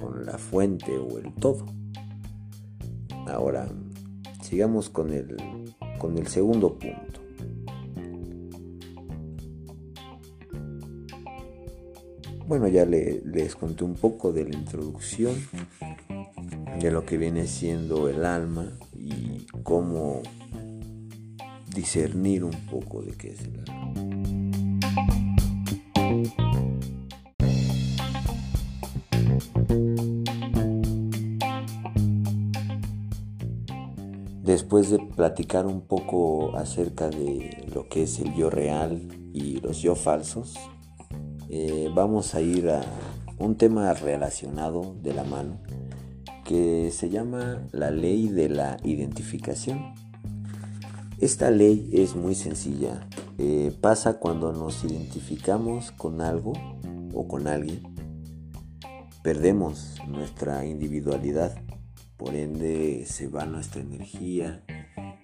con 0.00 0.24
la 0.24 0.38
fuente 0.38 0.96
o 0.96 1.18
el 1.18 1.34
todo. 1.34 1.66
Ahora, 3.26 3.68
sigamos 4.42 4.88
con 4.88 5.12
el 5.12 5.36
con 5.98 6.16
el 6.18 6.26
segundo 6.26 6.78
punto. 6.78 7.25
Bueno, 12.48 12.68
ya 12.68 12.86
les 12.86 13.56
conté 13.56 13.82
un 13.82 13.94
poco 13.94 14.32
de 14.32 14.44
la 14.44 14.56
introducción, 14.56 15.34
de 16.80 16.92
lo 16.92 17.04
que 17.04 17.16
viene 17.16 17.48
siendo 17.48 18.08
el 18.08 18.24
alma 18.24 18.70
y 18.96 19.46
cómo 19.64 20.22
discernir 21.74 22.44
un 22.44 22.56
poco 22.70 23.02
de 23.02 23.12
qué 23.14 23.30
es 23.30 23.40
el 23.40 23.58
alma. 23.58 23.92
Después 34.44 34.90
de 34.90 35.00
platicar 35.00 35.66
un 35.66 35.80
poco 35.80 36.56
acerca 36.56 37.10
de 37.10 37.66
lo 37.74 37.88
que 37.88 38.04
es 38.04 38.20
el 38.20 38.32
yo 38.34 38.50
real 38.50 39.02
y 39.32 39.60
los 39.60 39.82
yo 39.82 39.96
falsos, 39.96 40.56
eh, 41.50 41.90
vamos 41.94 42.34
a 42.34 42.40
ir 42.40 42.68
a 42.70 42.82
un 43.38 43.56
tema 43.56 43.92
relacionado 43.94 44.94
de 45.02 45.14
la 45.14 45.24
mano 45.24 45.58
que 46.44 46.90
se 46.92 47.10
llama 47.10 47.66
la 47.72 47.90
ley 47.90 48.28
de 48.28 48.48
la 48.48 48.76
identificación. 48.84 49.94
Esta 51.18 51.50
ley 51.50 51.90
es 51.92 52.14
muy 52.14 52.34
sencilla. 52.34 53.08
Eh, 53.38 53.72
pasa 53.80 54.18
cuando 54.18 54.52
nos 54.52 54.84
identificamos 54.84 55.90
con 55.92 56.20
algo 56.20 56.52
o 57.12 57.26
con 57.26 57.48
alguien. 57.48 57.82
Perdemos 59.22 59.96
nuestra 60.06 60.64
individualidad 60.66 61.56
por 62.16 62.34
ende 62.34 63.04
se 63.06 63.28
va 63.28 63.44
nuestra 63.44 63.82
energía 63.82 64.62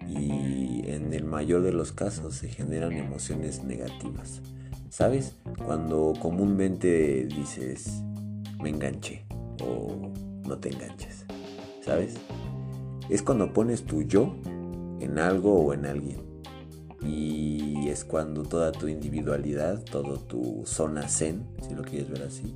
y 0.06 0.82
en 0.90 1.12
el 1.14 1.24
mayor 1.24 1.62
de 1.62 1.72
los 1.72 1.92
casos 1.92 2.34
se 2.34 2.48
generan 2.48 2.92
emociones 2.92 3.64
negativas. 3.64 4.42
¿Sabes? 4.92 5.36
Cuando 5.64 6.12
comúnmente 6.20 7.24
dices 7.24 8.02
me 8.62 8.68
enganché 8.68 9.24
o 9.64 10.12
no 10.46 10.58
te 10.58 10.68
enganches. 10.68 11.24
¿Sabes? 11.80 12.16
Es 13.08 13.22
cuando 13.22 13.54
pones 13.54 13.84
tu 13.84 14.02
yo 14.02 14.36
en 15.00 15.18
algo 15.18 15.54
o 15.54 15.72
en 15.72 15.86
alguien. 15.86 16.20
Y 17.00 17.88
es 17.88 18.04
cuando 18.04 18.42
toda 18.42 18.70
tu 18.70 18.86
individualidad, 18.86 19.82
todo 19.82 20.18
tu 20.18 20.60
zona 20.66 21.08
zen, 21.08 21.46
si 21.66 21.74
lo 21.74 21.84
quieres 21.84 22.10
ver 22.10 22.24
así, 22.24 22.54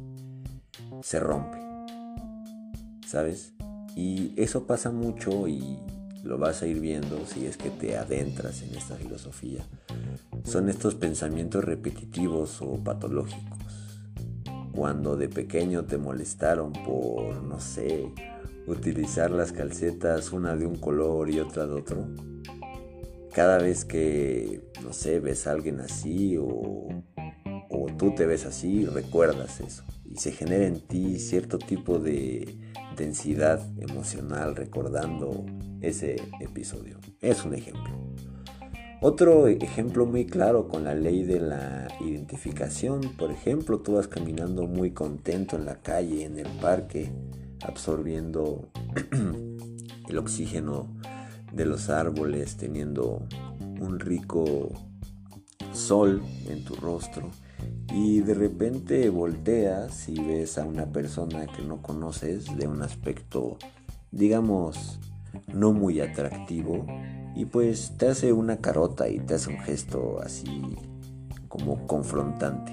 se 1.01 1.19
rompe. 1.19 1.57
¿Sabes? 3.07 3.55
Y 3.97 4.35
eso 4.37 4.67
pasa 4.67 4.91
mucho 4.91 5.49
y 5.49 5.79
lo 6.27 6.39
vas 6.39 6.63
a 6.63 6.67
ir 6.67 6.81
viendo 6.81 7.25
si 7.27 7.47
es 7.47 7.57
que 7.57 7.71
te 7.71 7.97
adentras 7.97 8.63
en 8.63 8.75
esta 8.75 8.97
filosofía. 8.97 9.65
Son 10.45 10.69
estos 10.69 10.95
pensamientos 10.95 11.65
repetitivos 11.65 12.61
o 12.61 12.77
patológicos. 12.83 13.59
Cuando 14.75 15.17
de 15.17 15.29
pequeño 15.29 15.85
te 15.85 15.97
molestaron 15.97 16.73
por, 16.73 17.43
no 17.43 17.61
sé, 17.61 18.13
utilizar 18.67 19.31
las 19.31 19.53
calcetas 19.53 20.33
una 20.33 20.57
de 20.57 20.67
un 20.67 20.77
color 20.77 21.31
y 21.31 21.41
otra 21.41 21.67
de 21.67 21.73
otro. 21.73 22.09
Cada 23.33 23.59
vez 23.59 23.85
que, 23.85 24.61
no 24.83 24.93
sé, 24.93 25.21
ves 25.21 25.47
a 25.47 25.53
alguien 25.53 25.81
así 25.81 26.37
o, 26.37 26.89
o 27.71 27.87
tú 27.97 28.15
te 28.15 28.27
ves 28.27 28.45
así, 28.45 28.85
recuerdas 28.85 29.61
eso. 29.61 29.85
Se 30.17 30.33
genera 30.33 30.67
en 30.67 30.81
ti 30.81 31.19
cierto 31.19 31.59
tipo 31.59 31.99
de 31.99 32.57
intensidad 32.91 33.61
emocional 33.79 34.57
recordando 34.57 35.45
ese 35.83 36.17
episodio. 36.41 36.99
Es 37.21 37.45
un 37.45 37.55
ejemplo. 37.55 37.91
Otro 39.03 39.47
ejemplo 39.47 40.07
muy 40.07 40.25
claro 40.25 40.69
con 40.69 40.85
la 40.85 40.95
ley 40.95 41.23
de 41.23 41.41
la 41.41 41.87
identificación, 42.01 43.03
por 43.19 43.31
ejemplo, 43.31 43.81
tú 43.81 43.97
vas 43.97 44.09
caminando 44.09 44.67
muy 44.67 44.93
contento 44.93 45.57
en 45.57 45.67
la 45.67 45.83
calle, 45.83 46.25
en 46.25 46.39
el 46.39 46.49
parque, 46.61 47.13
absorbiendo 47.63 48.71
el 50.09 50.19
oxígeno 50.19 50.97
de 51.53 51.67
los 51.67 51.91
árboles, 51.91 52.57
teniendo 52.57 53.27
un 53.81 54.01
rico 54.01 54.73
sol 55.73 56.23
en 56.49 56.65
tu 56.65 56.75
rostro 56.75 57.31
y 57.93 58.21
de 58.21 58.35
repente 58.35 59.09
volteas 59.11 60.09
y 60.09 60.21
ves 60.21 60.59
a 60.59 60.65
una 60.65 60.87
persona 60.87 61.47
que 61.47 61.63
no 61.63 61.83
conoces 61.83 62.57
de 62.57 62.67
un 62.67 62.83
aspecto, 62.83 63.59
digamos, 64.11 64.99
no 65.53 65.73
muy 65.73 66.01
atractivo 66.01 66.87
y 67.35 67.45
pues 67.45 67.97
te 67.97 68.09
hace 68.09 68.33
una 68.33 68.59
carota 68.59 69.09
y 69.09 69.21
te 69.21 69.35
hace 69.35 69.51
un 69.51 69.59
gesto 69.59 70.21
así 70.23 70.77
como 71.49 71.87
confrontante. 71.87 72.73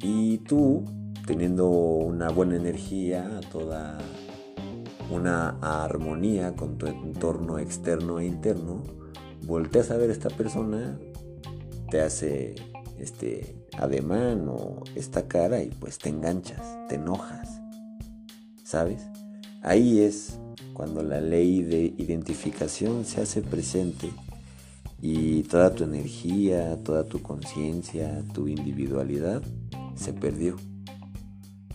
Y 0.00 0.38
tú, 0.38 0.84
teniendo 1.26 1.68
una 1.68 2.28
buena 2.30 2.56
energía, 2.56 3.40
toda 3.50 3.98
una 5.10 5.58
armonía 5.60 6.54
con 6.54 6.76
tu 6.78 6.86
entorno 6.86 7.58
externo 7.58 8.20
e 8.20 8.26
interno, 8.26 8.82
volteas 9.46 9.90
a 9.90 9.96
ver 9.96 10.10
a 10.10 10.12
esta 10.12 10.30
persona, 10.30 10.98
te 11.90 12.00
hace 12.00 12.54
este 12.98 13.57
ademán 13.78 14.48
o 14.48 14.82
esta 14.94 15.28
cara 15.28 15.62
y 15.62 15.70
pues 15.70 15.98
te 15.98 16.08
enganchas, 16.08 16.60
te 16.88 16.96
enojas, 16.96 17.60
¿sabes? 18.64 19.06
Ahí 19.62 20.00
es 20.00 20.38
cuando 20.72 21.02
la 21.02 21.20
ley 21.20 21.62
de 21.62 21.94
identificación 21.98 23.04
se 23.04 23.20
hace 23.20 23.42
presente 23.42 24.10
y 25.00 25.42
toda 25.44 25.74
tu 25.74 25.84
energía, 25.84 26.76
toda 26.82 27.04
tu 27.04 27.22
conciencia, 27.22 28.22
tu 28.34 28.48
individualidad 28.48 29.42
se 29.94 30.12
perdió. 30.12 30.56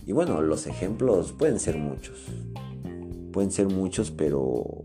Y 0.06 0.12
bueno, 0.12 0.42
los 0.42 0.66
ejemplos 0.66 1.32
pueden 1.32 1.58
ser 1.58 1.78
muchos. 1.78 2.26
Pueden 3.32 3.50
ser 3.50 3.68
muchos, 3.68 4.10
pero 4.10 4.82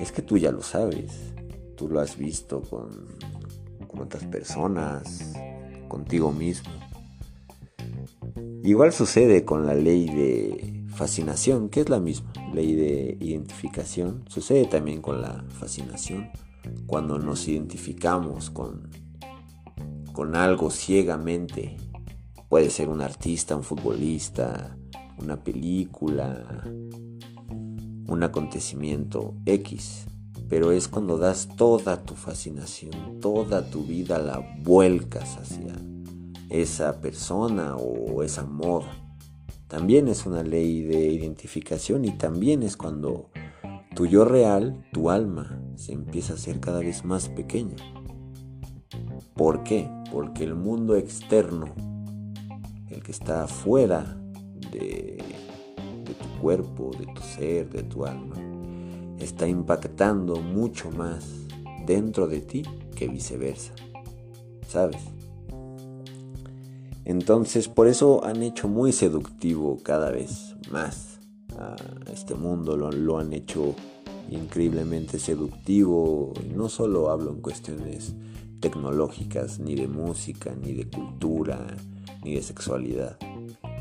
es 0.00 0.10
que 0.10 0.22
tú 0.22 0.38
ya 0.38 0.50
lo 0.50 0.62
sabes. 0.62 1.12
Tú 1.76 1.88
lo 1.88 2.00
has 2.00 2.16
visto 2.16 2.62
con 2.62 2.90
otras 4.00 4.24
personas, 4.24 5.34
contigo 5.94 6.32
mismo. 6.32 6.72
Igual 8.64 8.92
sucede 8.92 9.44
con 9.44 9.64
la 9.64 9.74
ley 9.74 10.06
de 10.06 10.84
fascinación, 10.88 11.68
que 11.68 11.82
es 11.82 11.88
la 11.88 12.00
misma, 12.00 12.32
ley 12.52 12.74
de 12.74 13.16
identificación. 13.20 14.24
Sucede 14.28 14.64
también 14.64 15.00
con 15.00 15.22
la 15.22 15.44
fascinación, 15.50 16.30
cuando 16.86 17.20
nos 17.20 17.46
identificamos 17.46 18.50
con, 18.50 18.90
con 20.12 20.34
algo 20.34 20.72
ciegamente. 20.72 21.76
Puede 22.48 22.70
ser 22.70 22.88
un 22.88 23.00
artista, 23.00 23.54
un 23.54 23.62
futbolista, 23.62 24.76
una 25.18 25.44
película, 25.44 26.64
un 28.08 28.22
acontecimiento 28.24 29.36
X 29.46 30.06
pero 30.54 30.70
es 30.70 30.86
cuando 30.86 31.18
das 31.18 31.48
toda 31.56 32.04
tu 32.04 32.14
fascinación, 32.14 33.18
toda 33.20 33.68
tu 33.70 33.82
vida 33.82 34.20
la 34.20 34.38
vuelcas 34.62 35.36
hacia 35.36 35.74
esa 36.48 37.00
persona 37.00 37.74
o 37.74 38.22
esa 38.22 38.44
moda. 38.44 38.86
También 39.66 40.06
es 40.06 40.26
una 40.26 40.44
ley 40.44 40.82
de 40.82 41.08
identificación 41.08 42.04
y 42.04 42.12
también 42.12 42.62
es 42.62 42.76
cuando 42.76 43.30
tu 43.96 44.06
yo 44.06 44.24
real, 44.24 44.86
tu 44.92 45.10
alma, 45.10 45.60
se 45.74 45.92
empieza 45.92 46.34
a 46.34 46.36
hacer 46.36 46.60
cada 46.60 46.78
vez 46.78 47.04
más 47.04 47.28
pequeña. 47.30 47.74
¿Por 49.34 49.64
qué? 49.64 49.90
Porque 50.12 50.44
el 50.44 50.54
mundo 50.54 50.94
externo, 50.94 51.74
el 52.90 53.02
que 53.02 53.10
está 53.10 53.42
afuera 53.42 54.16
de, 54.70 55.20
de 56.04 56.14
tu 56.14 56.40
cuerpo, 56.40 56.92
de 56.96 57.06
tu 57.06 57.22
ser, 57.22 57.68
de 57.70 57.82
tu 57.82 58.06
alma, 58.06 58.53
está 59.18 59.46
impactando 59.46 60.36
mucho 60.36 60.90
más 60.90 61.24
dentro 61.86 62.26
de 62.26 62.40
ti 62.40 62.62
que 62.94 63.08
viceversa. 63.08 63.72
¿Sabes? 64.68 65.02
Entonces 67.04 67.68
por 67.68 67.86
eso 67.86 68.24
han 68.24 68.42
hecho 68.42 68.68
muy 68.68 68.92
seductivo 68.92 69.78
cada 69.82 70.10
vez 70.10 70.56
más 70.70 71.18
a 71.58 71.76
este 72.12 72.34
mundo, 72.34 72.76
lo, 72.76 73.18
han 73.18 73.32
hecho 73.32 73.74
increíblemente 74.30 75.18
seductivo. 75.18 76.32
No 76.54 76.68
solo 76.68 77.10
hablo 77.10 77.30
en 77.30 77.40
cuestiones 77.40 78.14
tecnológicas, 78.60 79.60
ni 79.60 79.74
de 79.74 79.86
música, 79.86 80.54
ni 80.60 80.72
de 80.72 80.88
cultura, 80.88 81.76
ni 82.24 82.34
de 82.34 82.42
sexualidad 82.42 83.18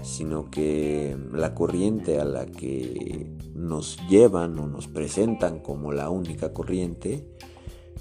sino 0.04 0.52
que 0.52 1.17
la 1.32 1.56
corriente 1.56 2.19
a 2.19 2.26
la 2.26 2.46
que 2.46 3.32
nos 3.53 3.97
llevan 4.09 4.57
o 4.59 4.67
nos 4.67 4.87
presentan 4.87 5.59
como 5.59 5.91
la 5.91 6.09
única 6.09 6.53
corriente, 6.53 7.27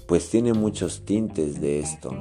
pues 0.07 0.29
tiene 0.29 0.53
muchos 0.53 1.05
tintes 1.05 1.61
de 1.61 1.79
esto, 1.79 2.11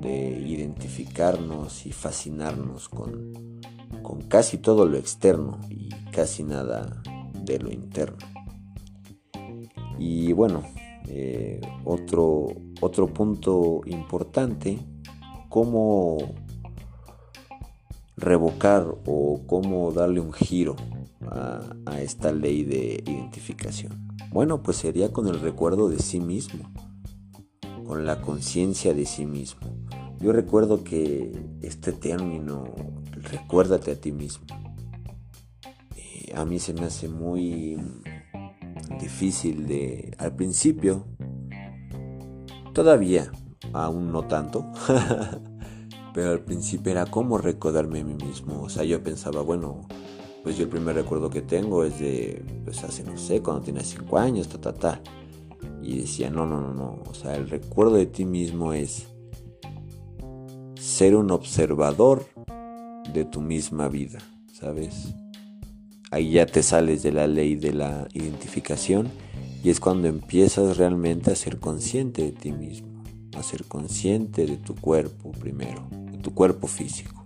de 0.00 0.30
identificarnos 0.46 1.86
y 1.86 1.92
fascinarnos 1.92 2.88
con, 2.88 3.60
con 4.02 4.22
casi 4.22 4.58
todo 4.58 4.86
lo 4.86 4.96
externo 4.96 5.60
y 5.68 5.88
casi 6.10 6.42
nada 6.42 7.02
de 7.44 7.58
lo 7.58 7.70
interno. 7.70 8.18
Y 9.98 10.32
bueno, 10.32 10.62
eh, 11.08 11.60
otro, 11.84 12.48
otro 12.80 13.06
punto 13.08 13.80
importante, 13.86 14.78
cómo 15.48 16.18
revocar 18.16 18.86
o 19.06 19.40
cómo 19.46 19.92
darle 19.92 20.20
un 20.20 20.32
giro 20.32 20.76
a, 21.30 22.00
esta 22.00 22.32
ley 22.32 22.64
de 22.64 23.02
identificación. 23.06 24.08
Bueno, 24.30 24.62
pues 24.62 24.78
sería 24.78 25.12
con 25.12 25.26
el 25.28 25.40
recuerdo 25.40 25.88
de 25.88 25.98
sí 25.98 26.20
mismo, 26.20 26.70
con 27.86 28.04
la 28.06 28.20
conciencia 28.20 28.94
de 28.94 29.06
sí 29.06 29.26
mismo. 29.26 29.60
Yo 30.18 30.32
recuerdo 30.32 30.84
que 30.84 31.32
este 31.62 31.92
término, 31.92 32.64
recuérdate 33.12 33.92
a 33.92 34.00
ti 34.00 34.12
mismo, 34.12 34.46
eh, 35.96 36.32
a 36.34 36.44
mí 36.44 36.58
se 36.58 36.74
me 36.74 36.82
hace 36.82 37.08
muy 37.08 37.78
difícil 39.00 39.66
de 39.66 40.14
al 40.18 40.34
principio, 40.34 41.06
todavía, 42.74 43.30
aún 43.72 44.12
no 44.12 44.26
tanto, 44.26 44.70
pero 46.14 46.30
al 46.30 46.44
principio 46.44 46.92
era 46.92 47.06
como 47.06 47.38
recordarme 47.38 48.00
a 48.00 48.04
mí 48.04 48.14
mismo. 48.14 48.62
O 48.62 48.68
sea, 48.68 48.84
yo 48.84 49.02
pensaba, 49.02 49.42
bueno, 49.42 49.86
pues 50.42 50.56
yo 50.56 50.64
el 50.64 50.70
primer 50.70 50.94
recuerdo 50.94 51.30
que 51.30 51.42
tengo 51.42 51.84
es 51.84 51.98
de, 51.98 52.42
pues 52.64 52.82
hace, 52.84 53.04
no 53.04 53.18
sé, 53.18 53.42
cuando 53.42 53.62
tienes 53.62 53.88
5 53.88 54.18
años, 54.18 54.48
ta, 54.48 54.60
ta, 54.60 54.72
ta. 54.72 55.00
Y 55.82 56.00
decía, 56.00 56.30
no, 56.30 56.46
no, 56.46 56.60
no, 56.60 56.72
no. 56.72 57.02
O 57.08 57.14
sea, 57.14 57.36
el 57.36 57.48
recuerdo 57.48 57.96
de 57.96 58.06
ti 58.06 58.24
mismo 58.24 58.72
es 58.72 59.06
ser 60.80 61.14
un 61.14 61.30
observador 61.30 62.26
de 63.12 63.24
tu 63.24 63.40
misma 63.40 63.88
vida, 63.88 64.18
¿sabes? 64.52 65.14
Ahí 66.10 66.32
ya 66.32 66.46
te 66.46 66.62
sales 66.62 67.02
de 67.02 67.12
la 67.12 67.26
ley 67.26 67.56
de 67.56 67.72
la 67.72 68.08
identificación 68.14 69.08
y 69.62 69.70
es 69.70 69.78
cuando 69.78 70.08
empiezas 70.08 70.76
realmente 70.76 71.30
a 71.30 71.36
ser 71.36 71.58
consciente 71.58 72.22
de 72.22 72.32
ti 72.32 72.52
mismo, 72.52 73.04
a 73.36 73.42
ser 73.42 73.64
consciente 73.64 74.46
de 74.46 74.56
tu 74.56 74.74
cuerpo 74.74 75.32
primero, 75.32 75.86
de 76.10 76.18
tu 76.18 76.32
cuerpo 76.32 76.66
físico, 76.66 77.19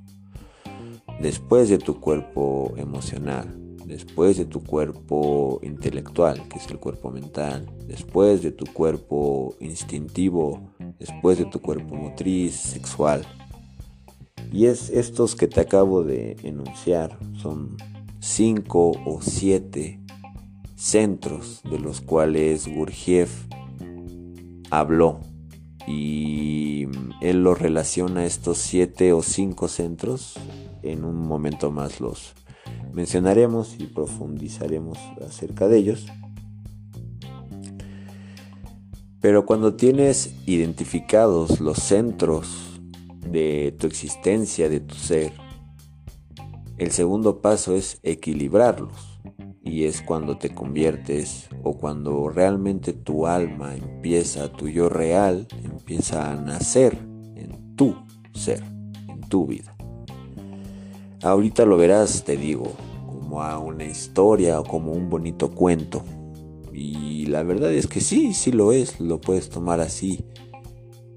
después 1.20 1.68
de 1.68 1.78
tu 1.78 2.00
cuerpo 2.00 2.74
emocional, 2.76 3.54
después 3.86 4.36
de 4.36 4.44
tu 4.44 4.62
cuerpo 4.62 5.60
intelectual, 5.62 6.48
que 6.48 6.58
es 6.58 6.70
el 6.70 6.78
cuerpo 6.78 7.10
mental, 7.10 7.70
después 7.86 8.42
de 8.42 8.50
tu 8.50 8.66
cuerpo 8.66 9.54
instintivo, 9.60 10.70
después 10.98 11.38
de 11.38 11.44
tu 11.46 11.60
cuerpo 11.60 11.94
motriz, 11.94 12.54
sexual. 12.54 13.24
Y 14.52 14.66
es 14.66 14.90
estos 14.90 15.34
que 15.34 15.48
te 15.48 15.60
acabo 15.60 16.04
de 16.04 16.36
enunciar, 16.42 17.18
son 17.34 17.76
cinco 18.20 18.92
o 19.04 19.20
siete 19.20 20.00
centros 20.76 21.60
de 21.70 21.78
los 21.78 22.00
cuales 22.00 22.68
Gurdjieff 22.68 23.46
habló 24.70 25.20
y 25.86 26.86
él 27.20 27.42
lo 27.42 27.54
relaciona 27.54 28.24
estos 28.24 28.58
siete 28.58 29.12
o 29.12 29.22
cinco 29.22 29.68
centros 29.68 30.34
en 30.84 31.04
un 31.04 31.16
momento 31.26 31.70
más 31.70 32.00
los 32.00 32.34
mencionaremos 32.92 33.76
y 33.78 33.86
profundizaremos 33.86 34.98
acerca 35.26 35.68
de 35.68 35.78
ellos 35.78 36.06
pero 39.20 39.46
cuando 39.46 39.74
tienes 39.74 40.34
identificados 40.46 41.60
los 41.60 41.78
centros 41.78 42.80
de 43.20 43.74
tu 43.78 43.86
existencia 43.86 44.68
de 44.68 44.80
tu 44.80 44.94
ser 44.94 45.32
el 46.76 46.90
segundo 46.90 47.40
paso 47.40 47.74
es 47.74 48.00
equilibrarlos 48.02 49.14
y 49.62 49.84
es 49.84 50.02
cuando 50.02 50.36
te 50.36 50.50
conviertes 50.50 51.48
o 51.62 51.78
cuando 51.78 52.28
realmente 52.28 52.92
tu 52.92 53.26
alma 53.26 53.74
empieza, 53.74 54.52
tu 54.52 54.68
yo 54.68 54.88
real 54.88 55.46
empieza 55.62 56.32
a 56.32 56.36
nacer 56.36 56.98
en 57.36 57.74
tu 57.74 57.96
ser, 58.34 58.62
en 59.08 59.20
tu 59.28 59.46
vida. 59.46 59.73
Ahorita 61.24 61.64
lo 61.64 61.78
verás, 61.78 62.22
te 62.22 62.36
digo, 62.36 62.70
como 63.06 63.42
a 63.42 63.58
una 63.58 63.86
historia 63.86 64.60
o 64.60 64.64
como 64.64 64.92
un 64.92 65.08
bonito 65.08 65.52
cuento. 65.52 66.04
Y 66.70 67.24
la 67.26 67.42
verdad 67.42 67.72
es 67.72 67.86
que 67.86 68.02
sí, 68.02 68.34
sí 68.34 68.52
lo 68.52 68.72
es, 68.72 69.00
lo 69.00 69.22
puedes 69.22 69.48
tomar 69.48 69.80
así. 69.80 70.22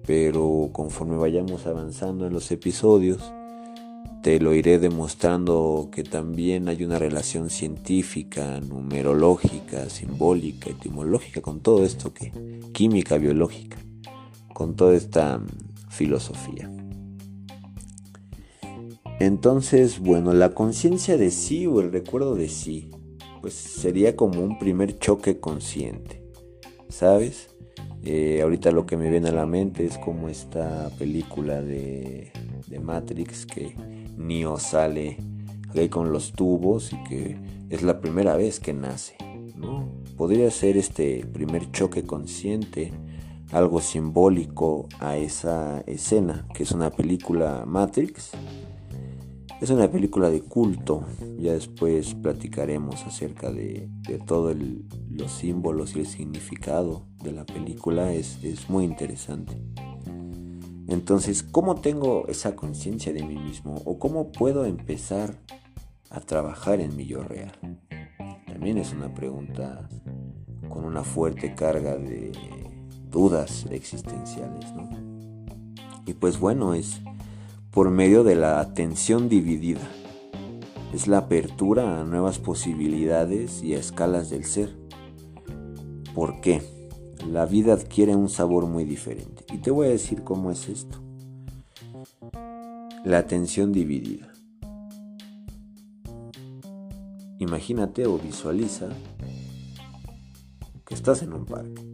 Pero 0.06 0.70
conforme 0.72 1.18
vayamos 1.18 1.68
avanzando 1.68 2.26
en 2.26 2.32
los 2.32 2.50
episodios, 2.52 3.34
te 4.24 4.40
lo 4.40 4.54
iré 4.54 4.80
demostrando 4.80 5.90
que 5.92 6.04
también 6.04 6.70
hay 6.70 6.86
una 6.86 7.00
relación 7.00 7.50
científica, 7.50 8.62
numerológica, 8.62 9.90
simbólica, 9.90 10.70
etimológica 10.70 11.42
con 11.42 11.60
todo 11.60 11.84
esto 11.84 12.14
que 12.14 12.32
química 12.72 13.18
biológica, 13.18 13.78
con 14.54 14.78
toda 14.78 14.96
esta 14.96 15.40
mm, 15.40 15.48
filosofía. 15.90 16.77
Entonces, 19.20 20.00
bueno, 20.00 20.34
la 20.34 20.54
conciencia 20.54 21.18
de 21.18 21.32
sí 21.32 21.66
o 21.66 21.82
el 21.82 21.92
recuerdo 21.92 22.36
de 22.36 22.50
sí, 22.50 22.92
pues 23.42 23.54
sería 23.54 24.16
como 24.16 24.42
un 24.42 24.60
primer 24.60 25.00
choque 25.00 25.40
consciente, 25.40 26.22
¿sabes? 26.90 27.50
Eh, 28.04 28.42
ahorita 28.42 28.72
lo 28.72 28.86
que 28.86 28.96
me 28.96 29.10
viene 29.10 29.30
a 29.30 29.34
la 29.34 29.46
mente 29.46 29.86
es 29.86 29.98
como 29.98 30.30
esta 30.30 30.90
película 30.98 31.62
de, 31.62 32.32
Matrix 32.82 33.46
que 33.46 33.76
Neo 34.16 34.58
sale 34.60 35.18
ahí 35.76 35.90
con 35.90 36.12
los 36.12 36.32
tubos 36.32 36.94
y 36.94 37.04
que 37.04 37.38
es 37.70 37.82
la 37.82 38.00
primera 38.00 38.38
vez 38.38 38.60
que 38.60 38.74
nace. 38.74 39.18
¿no? 39.56 39.92
Podría 40.16 40.50
ser 40.52 40.78
este 40.78 41.26
primer 41.26 41.72
choque 41.72 42.04
consciente, 42.04 42.94
algo 43.52 43.82
simbólico 43.82 44.88
a 45.00 45.18
esa 45.18 45.82
escena, 45.88 46.48
que 46.54 46.64
es 46.64 46.72
una 46.72 46.92
película 46.92 47.66
Matrix. 47.66 48.32
Es 49.60 49.72
una 49.72 49.90
película 49.90 50.30
de 50.30 50.42
culto, 50.42 51.04
ya 51.40 51.54
después 51.54 52.14
platicaremos 52.14 53.04
acerca 53.08 53.52
de, 53.52 53.90
todos 54.28 54.56
los 55.10 55.32
símbolos 55.32 55.96
y 55.96 56.02
el 56.02 56.06
significado 56.06 57.08
de 57.24 57.32
la 57.32 57.44
película, 57.44 58.14
es, 58.14 58.44
es 58.44 58.70
muy 58.70 58.86
interesante. 58.86 59.60
Entonces, 60.88 61.42
¿cómo 61.42 61.76
tengo 61.76 62.28
esa 62.28 62.56
conciencia 62.56 63.12
de 63.12 63.24
mí 63.24 63.36
mismo? 63.36 63.82
¿O 63.84 63.98
cómo 63.98 64.32
puedo 64.32 64.64
empezar 64.64 65.40
a 66.12 66.20
trabajar 66.20 66.80
en 66.80 66.96
mi 66.96 67.08
yo 67.08 67.24
real? 67.24 67.52
También 68.46 68.78
es 68.78 68.94
una 68.94 69.12
pregunta 69.12 69.90
con 70.70 70.86
una 70.86 71.04
fuerte 71.04 71.56
carga 71.56 71.98
de 71.98 72.32
dudas 73.10 73.66
existenciales, 73.72 74.72
¿no? 74.76 74.88
Y 76.06 76.14
pues 76.14 76.40
bueno, 76.40 76.76
es 76.76 77.02
por 77.78 77.92
medio 77.92 78.24
de 78.24 78.34
la 78.34 78.60
atención 78.60 79.30
dividida. 79.30 79.88
Es 80.96 81.08
la 81.08 81.20
apertura 81.20 82.02
a 82.02 82.06
nuevas 82.06 82.40
posibilidades 82.40 83.62
y 83.62 83.76
a 83.76 83.78
escalas 83.78 84.32
del 84.32 84.46
ser. 84.46 84.76
¿Por 86.16 86.42
qué? 86.42 86.64
la 87.32 87.46
vida 87.46 87.74
adquiere 87.74 88.16
un 88.16 88.30
sabor 88.30 88.66
muy 88.66 88.84
diferente. 88.84 89.46
Y 89.54 89.60
te 89.60 89.70
voy 89.70 89.86
a 89.86 89.92
decir 89.92 90.24
cómo 90.24 90.50
es 90.50 90.68
esto. 90.70 90.98
La 93.06 93.20
atención 93.20 93.72
dividida. 93.72 94.34
Imagínate 97.38 98.08
o 98.08 98.18
visualiza 98.18 98.90
que 100.84 100.96
estás 100.96 101.22
en 101.22 101.32
un 101.32 101.46
parque. 101.46 101.86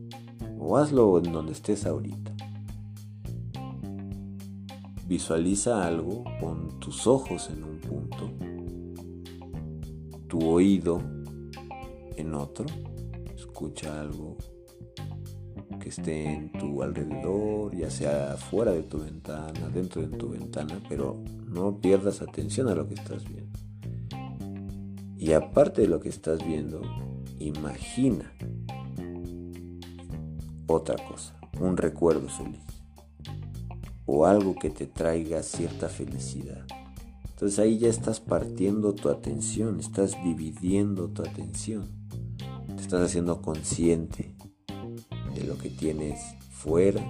O 0.58 0.78
hazlo 0.78 1.18
en 1.18 1.34
donde 1.34 1.52
estés 1.52 1.86
ahorita. 1.86 2.33
Visualiza 5.14 5.86
algo 5.86 6.24
con 6.40 6.80
tus 6.80 7.06
ojos 7.06 7.52
en 7.52 7.64
un 7.64 7.78
punto, 7.78 8.32
tu 10.28 10.44
oído 10.44 11.04
en 12.18 12.34
otro, 12.34 12.66
escucha 13.36 14.02
algo 14.02 14.36
que 15.80 15.90
esté 15.90 16.34
en 16.34 16.52
tu 16.54 16.82
alrededor, 16.82 17.76
ya 17.76 17.92
sea 17.92 18.38
fuera 18.38 18.72
de 18.72 18.82
tu 18.82 19.04
ventana, 19.04 19.70
dentro 19.72 20.02
de 20.02 20.18
tu 20.18 20.30
ventana, 20.30 20.82
pero 20.90 21.24
no 21.46 21.80
pierdas 21.80 22.24
atención 22.24 22.68
a 22.70 22.74
lo 22.74 22.88
que 22.88 22.96
estás 22.96 23.24
viendo. 23.24 23.60
Y 25.16 25.34
aparte 25.34 25.84
de 25.84 25.90
lo 25.90 26.00
que 26.00 26.10
estás 26.10 26.44
viendo, 26.44 26.82
imagina 27.38 28.34
otra 30.66 30.96
cosa, 31.08 31.40
un 31.62 31.78
recuerdo 31.78 32.28
feliz 32.30 32.73
o 34.06 34.26
algo 34.26 34.56
que 34.56 34.70
te 34.70 34.88
traiga 34.88 35.44
cierta 35.44 35.90
felicidad. 35.90 36.66
Entonces 37.30 37.60
ahí 37.60 37.78
ya 37.78 37.90
estás 37.90 38.20
partiendo 38.20 38.94
tu 38.94 39.10
atención, 39.10 39.80
estás 39.80 40.16
dividiendo 40.24 41.10
tu 41.10 41.24
atención, 41.24 41.90
te 42.76 42.82
estás 42.82 43.02
haciendo 43.02 43.42
consciente 43.42 44.36
de 45.36 45.44
lo 45.44 45.58
que 45.58 45.70
tienes 45.70 46.20
fuera, 46.52 47.04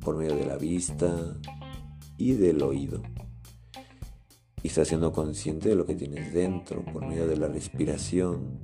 por 0.00 0.16
medio 0.16 0.36
de 0.36 0.46
la 0.46 0.56
vista 0.56 1.36
y 2.16 2.32
del 2.32 2.62
oído. 2.62 3.02
Y 4.62 4.68
estás 4.68 4.88
siendo 4.88 5.12
consciente 5.12 5.68
de 5.68 5.74
lo 5.74 5.84
que 5.84 5.94
tienes 5.94 6.32
dentro, 6.32 6.84
por 6.86 7.06
medio 7.06 7.26
de 7.26 7.36
la 7.36 7.48
respiración 7.48 8.58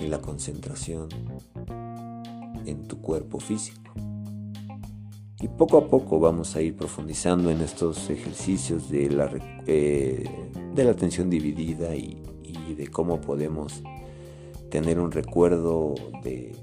y 0.00 0.08
la 0.08 0.20
concentración 0.20 1.08
en 2.66 2.88
tu 2.88 3.00
cuerpo 3.00 3.38
físico. 3.38 3.85
Y 5.40 5.48
poco 5.48 5.76
a 5.76 5.86
poco 5.88 6.18
vamos 6.18 6.56
a 6.56 6.62
ir 6.62 6.74
profundizando 6.74 7.50
en 7.50 7.60
estos 7.60 8.08
ejercicios 8.08 8.88
de 8.88 9.10
la, 9.10 9.30
eh, 9.66 10.24
de 10.74 10.84
la 10.84 10.92
atención 10.92 11.28
dividida 11.28 11.94
y, 11.94 12.22
de 12.76 12.88
cómo 12.88 13.20
podemos 13.20 13.82
tener 14.70 14.98
un 14.98 15.10
recuerdo 15.12 15.94
de, 16.22 16.54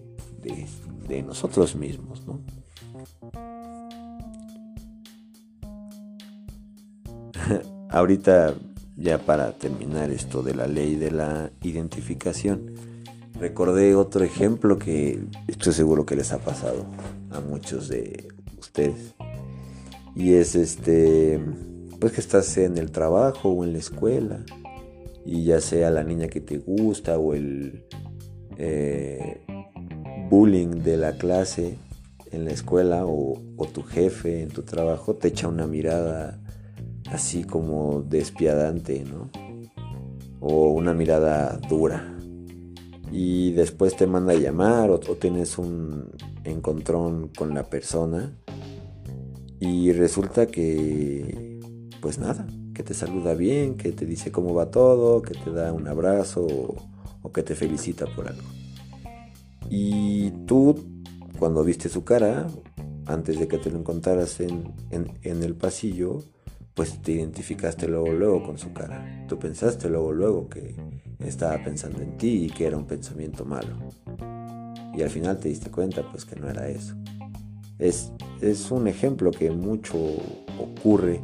de, 1.07 1.23
nosotros 1.23 1.75
mismos. 1.75 2.21
Ahorita, 7.89 8.53
ya 8.95 9.17
para 9.17 9.53
terminar 9.53 10.12
esto 10.12 10.43
de 10.43 10.53
la 10.53 10.67
ley 10.67 10.95
de 10.95 11.09
la 11.09 11.51
identificación, 11.63 12.73
recordé 13.39 13.95
otro 13.95 14.23
ejemplo 14.23 14.77
que 14.77 15.23
estoy 15.47 15.73
seguro 15.73 16.05
que 16.05 16.15
les 16.15 16.31
ha 16.31 16.38
pasado 16.39 16.86
a 17.31 17.39
muchos 17.39 17.88
de 17.88 18.27
ustedes. 18.63 19.13
Y 20.15 20.34
es 20.34 20.56
este, 20.56 21.39
pues 21.99 22.13
que 22.13 22.21
estás 22.21 22.58
en 22.58 22.78
el 22.78 22.91
trabajo 22.91 23.49
o 23.49 23.63
en 23.63 23.73
la 23.73 23.80
escuela 23.80 24.43
y 25.26 25.45
ya 25.45 25.62
sea 25.62 25.89
la 25.89 26.04
niña 26.04 26.28
que 26.28 26.41
te 26.41 26.58
gusta 26.58 27.17
o 27.17 27.34
el 27.34 27.86
eh, 28.58 29.45
bullying 30.30 30.84
de 30.84 30.97
la 30.97 31.13
clase 31.17 31.78
en 32.32 32.45
la 32.45 32.52
escuela 32.52 33.06
o, 33.06 33.39
tu 33.73 33.84
jefe 33.84 34.41
en 34.41 34.49
tu 34.49 34.63
trabajo 34.63 35.15
te 35.15 35.30
echa 35.30 35.47
una 35.47 35.65
mirada 35.65 36.39
así 37.10 37.45
como 37.45 38.02
despiadante, 38.02 39.06
¿no? 39.06 39.32
O 40.41 40.73
una 40.73 40.93
mirada 40.93 41.58
dura. 41.69 42.17
Y 43.12 43.54
después 43.54 43.95
te 43.95 44.06
manda 44.06 44.34
a 44.34 44.36
llamar 44.36 44.89
o, 44.89 44.95
o 44.95 45.15
tienes 45.15 45.58
un 45.58 46.12
encontrón 46.43 47.30
con 47.30 47.54
la 47.54 47.63
persona 47.63 48.36
y 49.63 49.93
resulta 49.93 50.47
que, 50.47 51.58
pues 52.02 52.19
nada, 52.19 52.45
que 52.73 52.84
te 52.84 52.93
saluda 52.93 53.34
bien, 53.34 53.76
que 53.76 53.93
te 53.93 54.06
dice 54.06 54.30
cómo 54.30 54.54
va 54.54 54.71
todo, 54.71 55.21
que 55.21 55.34
te 55.36 55.52
da 55.52 55.71
un 55.71 55.88
abrazo 55.88 56.45
o, 57.21 57.32
que 57.32 57.43
te 57.43 57.56
felicita 57.56 58.06
por 58.08 58.28
algo. 58.28 58.43
Y 59.69 60.32
tú, 60.45 60.76
cuando 61.39 61.63
viste 61.63 61.88
su 61.88 62.04
cara, 62.04 62.45
antes 63.06 63.39
de 63.39 63.47
que 63.47 63.58
te 63.58 63.71
lo 63.71 63.80
encontraras 63.80 64.41
en, 64.41 64.73
en, 64.91 65.43
el 65.43 65.56
pasillo, 65.56 66.21
pues 66.73 67.02
te 67.02 67.13
identificaste 67.13 67.88
luego, 67.88 68.12
luego 68.12 68.43
con 68.43 68.58
su 68.58 68.73
cara. 68.73 69.26
Tú 69.30 69.39
pensaste 69.39 69.89
luego, 69.89 70.12
luego 70.12 70.49
que 70.49 70.76
estaba 71.19 71.63
pensando 71.63 72.02
en 72.02 72.17
ti 72.17 72.47
y 72.47 72.49
que 72.49 72.65
era 72.65 72.76
un 72.76 72.86
pensamiento 72.86 73.45
malo. 73.45 73.78
Y 74.93 75.02
al 75.02 75.10
final 75.10 75.39
te 75.39 75.47
diste 75.47 75.71
cuenta, 75.71 76.04
pues 76.12 76.26
que 76.26 76.36
no 76.36 76.49
era 76.49 76.67
eso. 76.67 76.95
Es, 77.79 78.12
un 78.71 78.88
ejemplo 78.88 79.31
que 79.31 79.51
mucho 79.51 79.97
ocurre 80.59 81.21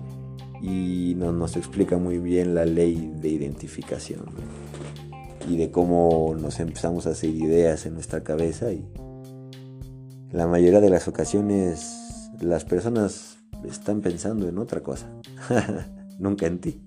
y 0.62 1.14
nos 1.16 1.56
explica 1.56 1.98
muy 1.98 2.18
bien 2.18 2.56
la 2.56 2.66
ley 2.66 3.14
de 3.22 3.30
identificación 3.30 4.26
y 5.48 5.58
de 5.58 5.72
cómo 5.72 6.36
nos 6.40 6.60
empezamos 6.60 7.08
a 7.08 7.12
hacer 7.12 7.30
ideas 7.30 7.86
en 7.86 7.94
nuestra 7.94 8.24
cabeza 8.24 8.72
y 8.72 8.86
la 10.32 10.48
mayoría 10.48 10.80
de 10.80 10.90
las 10.90 11.08
ocasiones 11.08 12.32
las 12.40 12.66
personas 12.66 13.38
están 13.68 14.02
pensando 14.02 14.48
en 14.48 14.58
otra 14.58 14.82
cosa, 14.82 15.10
nunca 16.20 16.46
en 16.48 16.60
ti. 16.60 16.82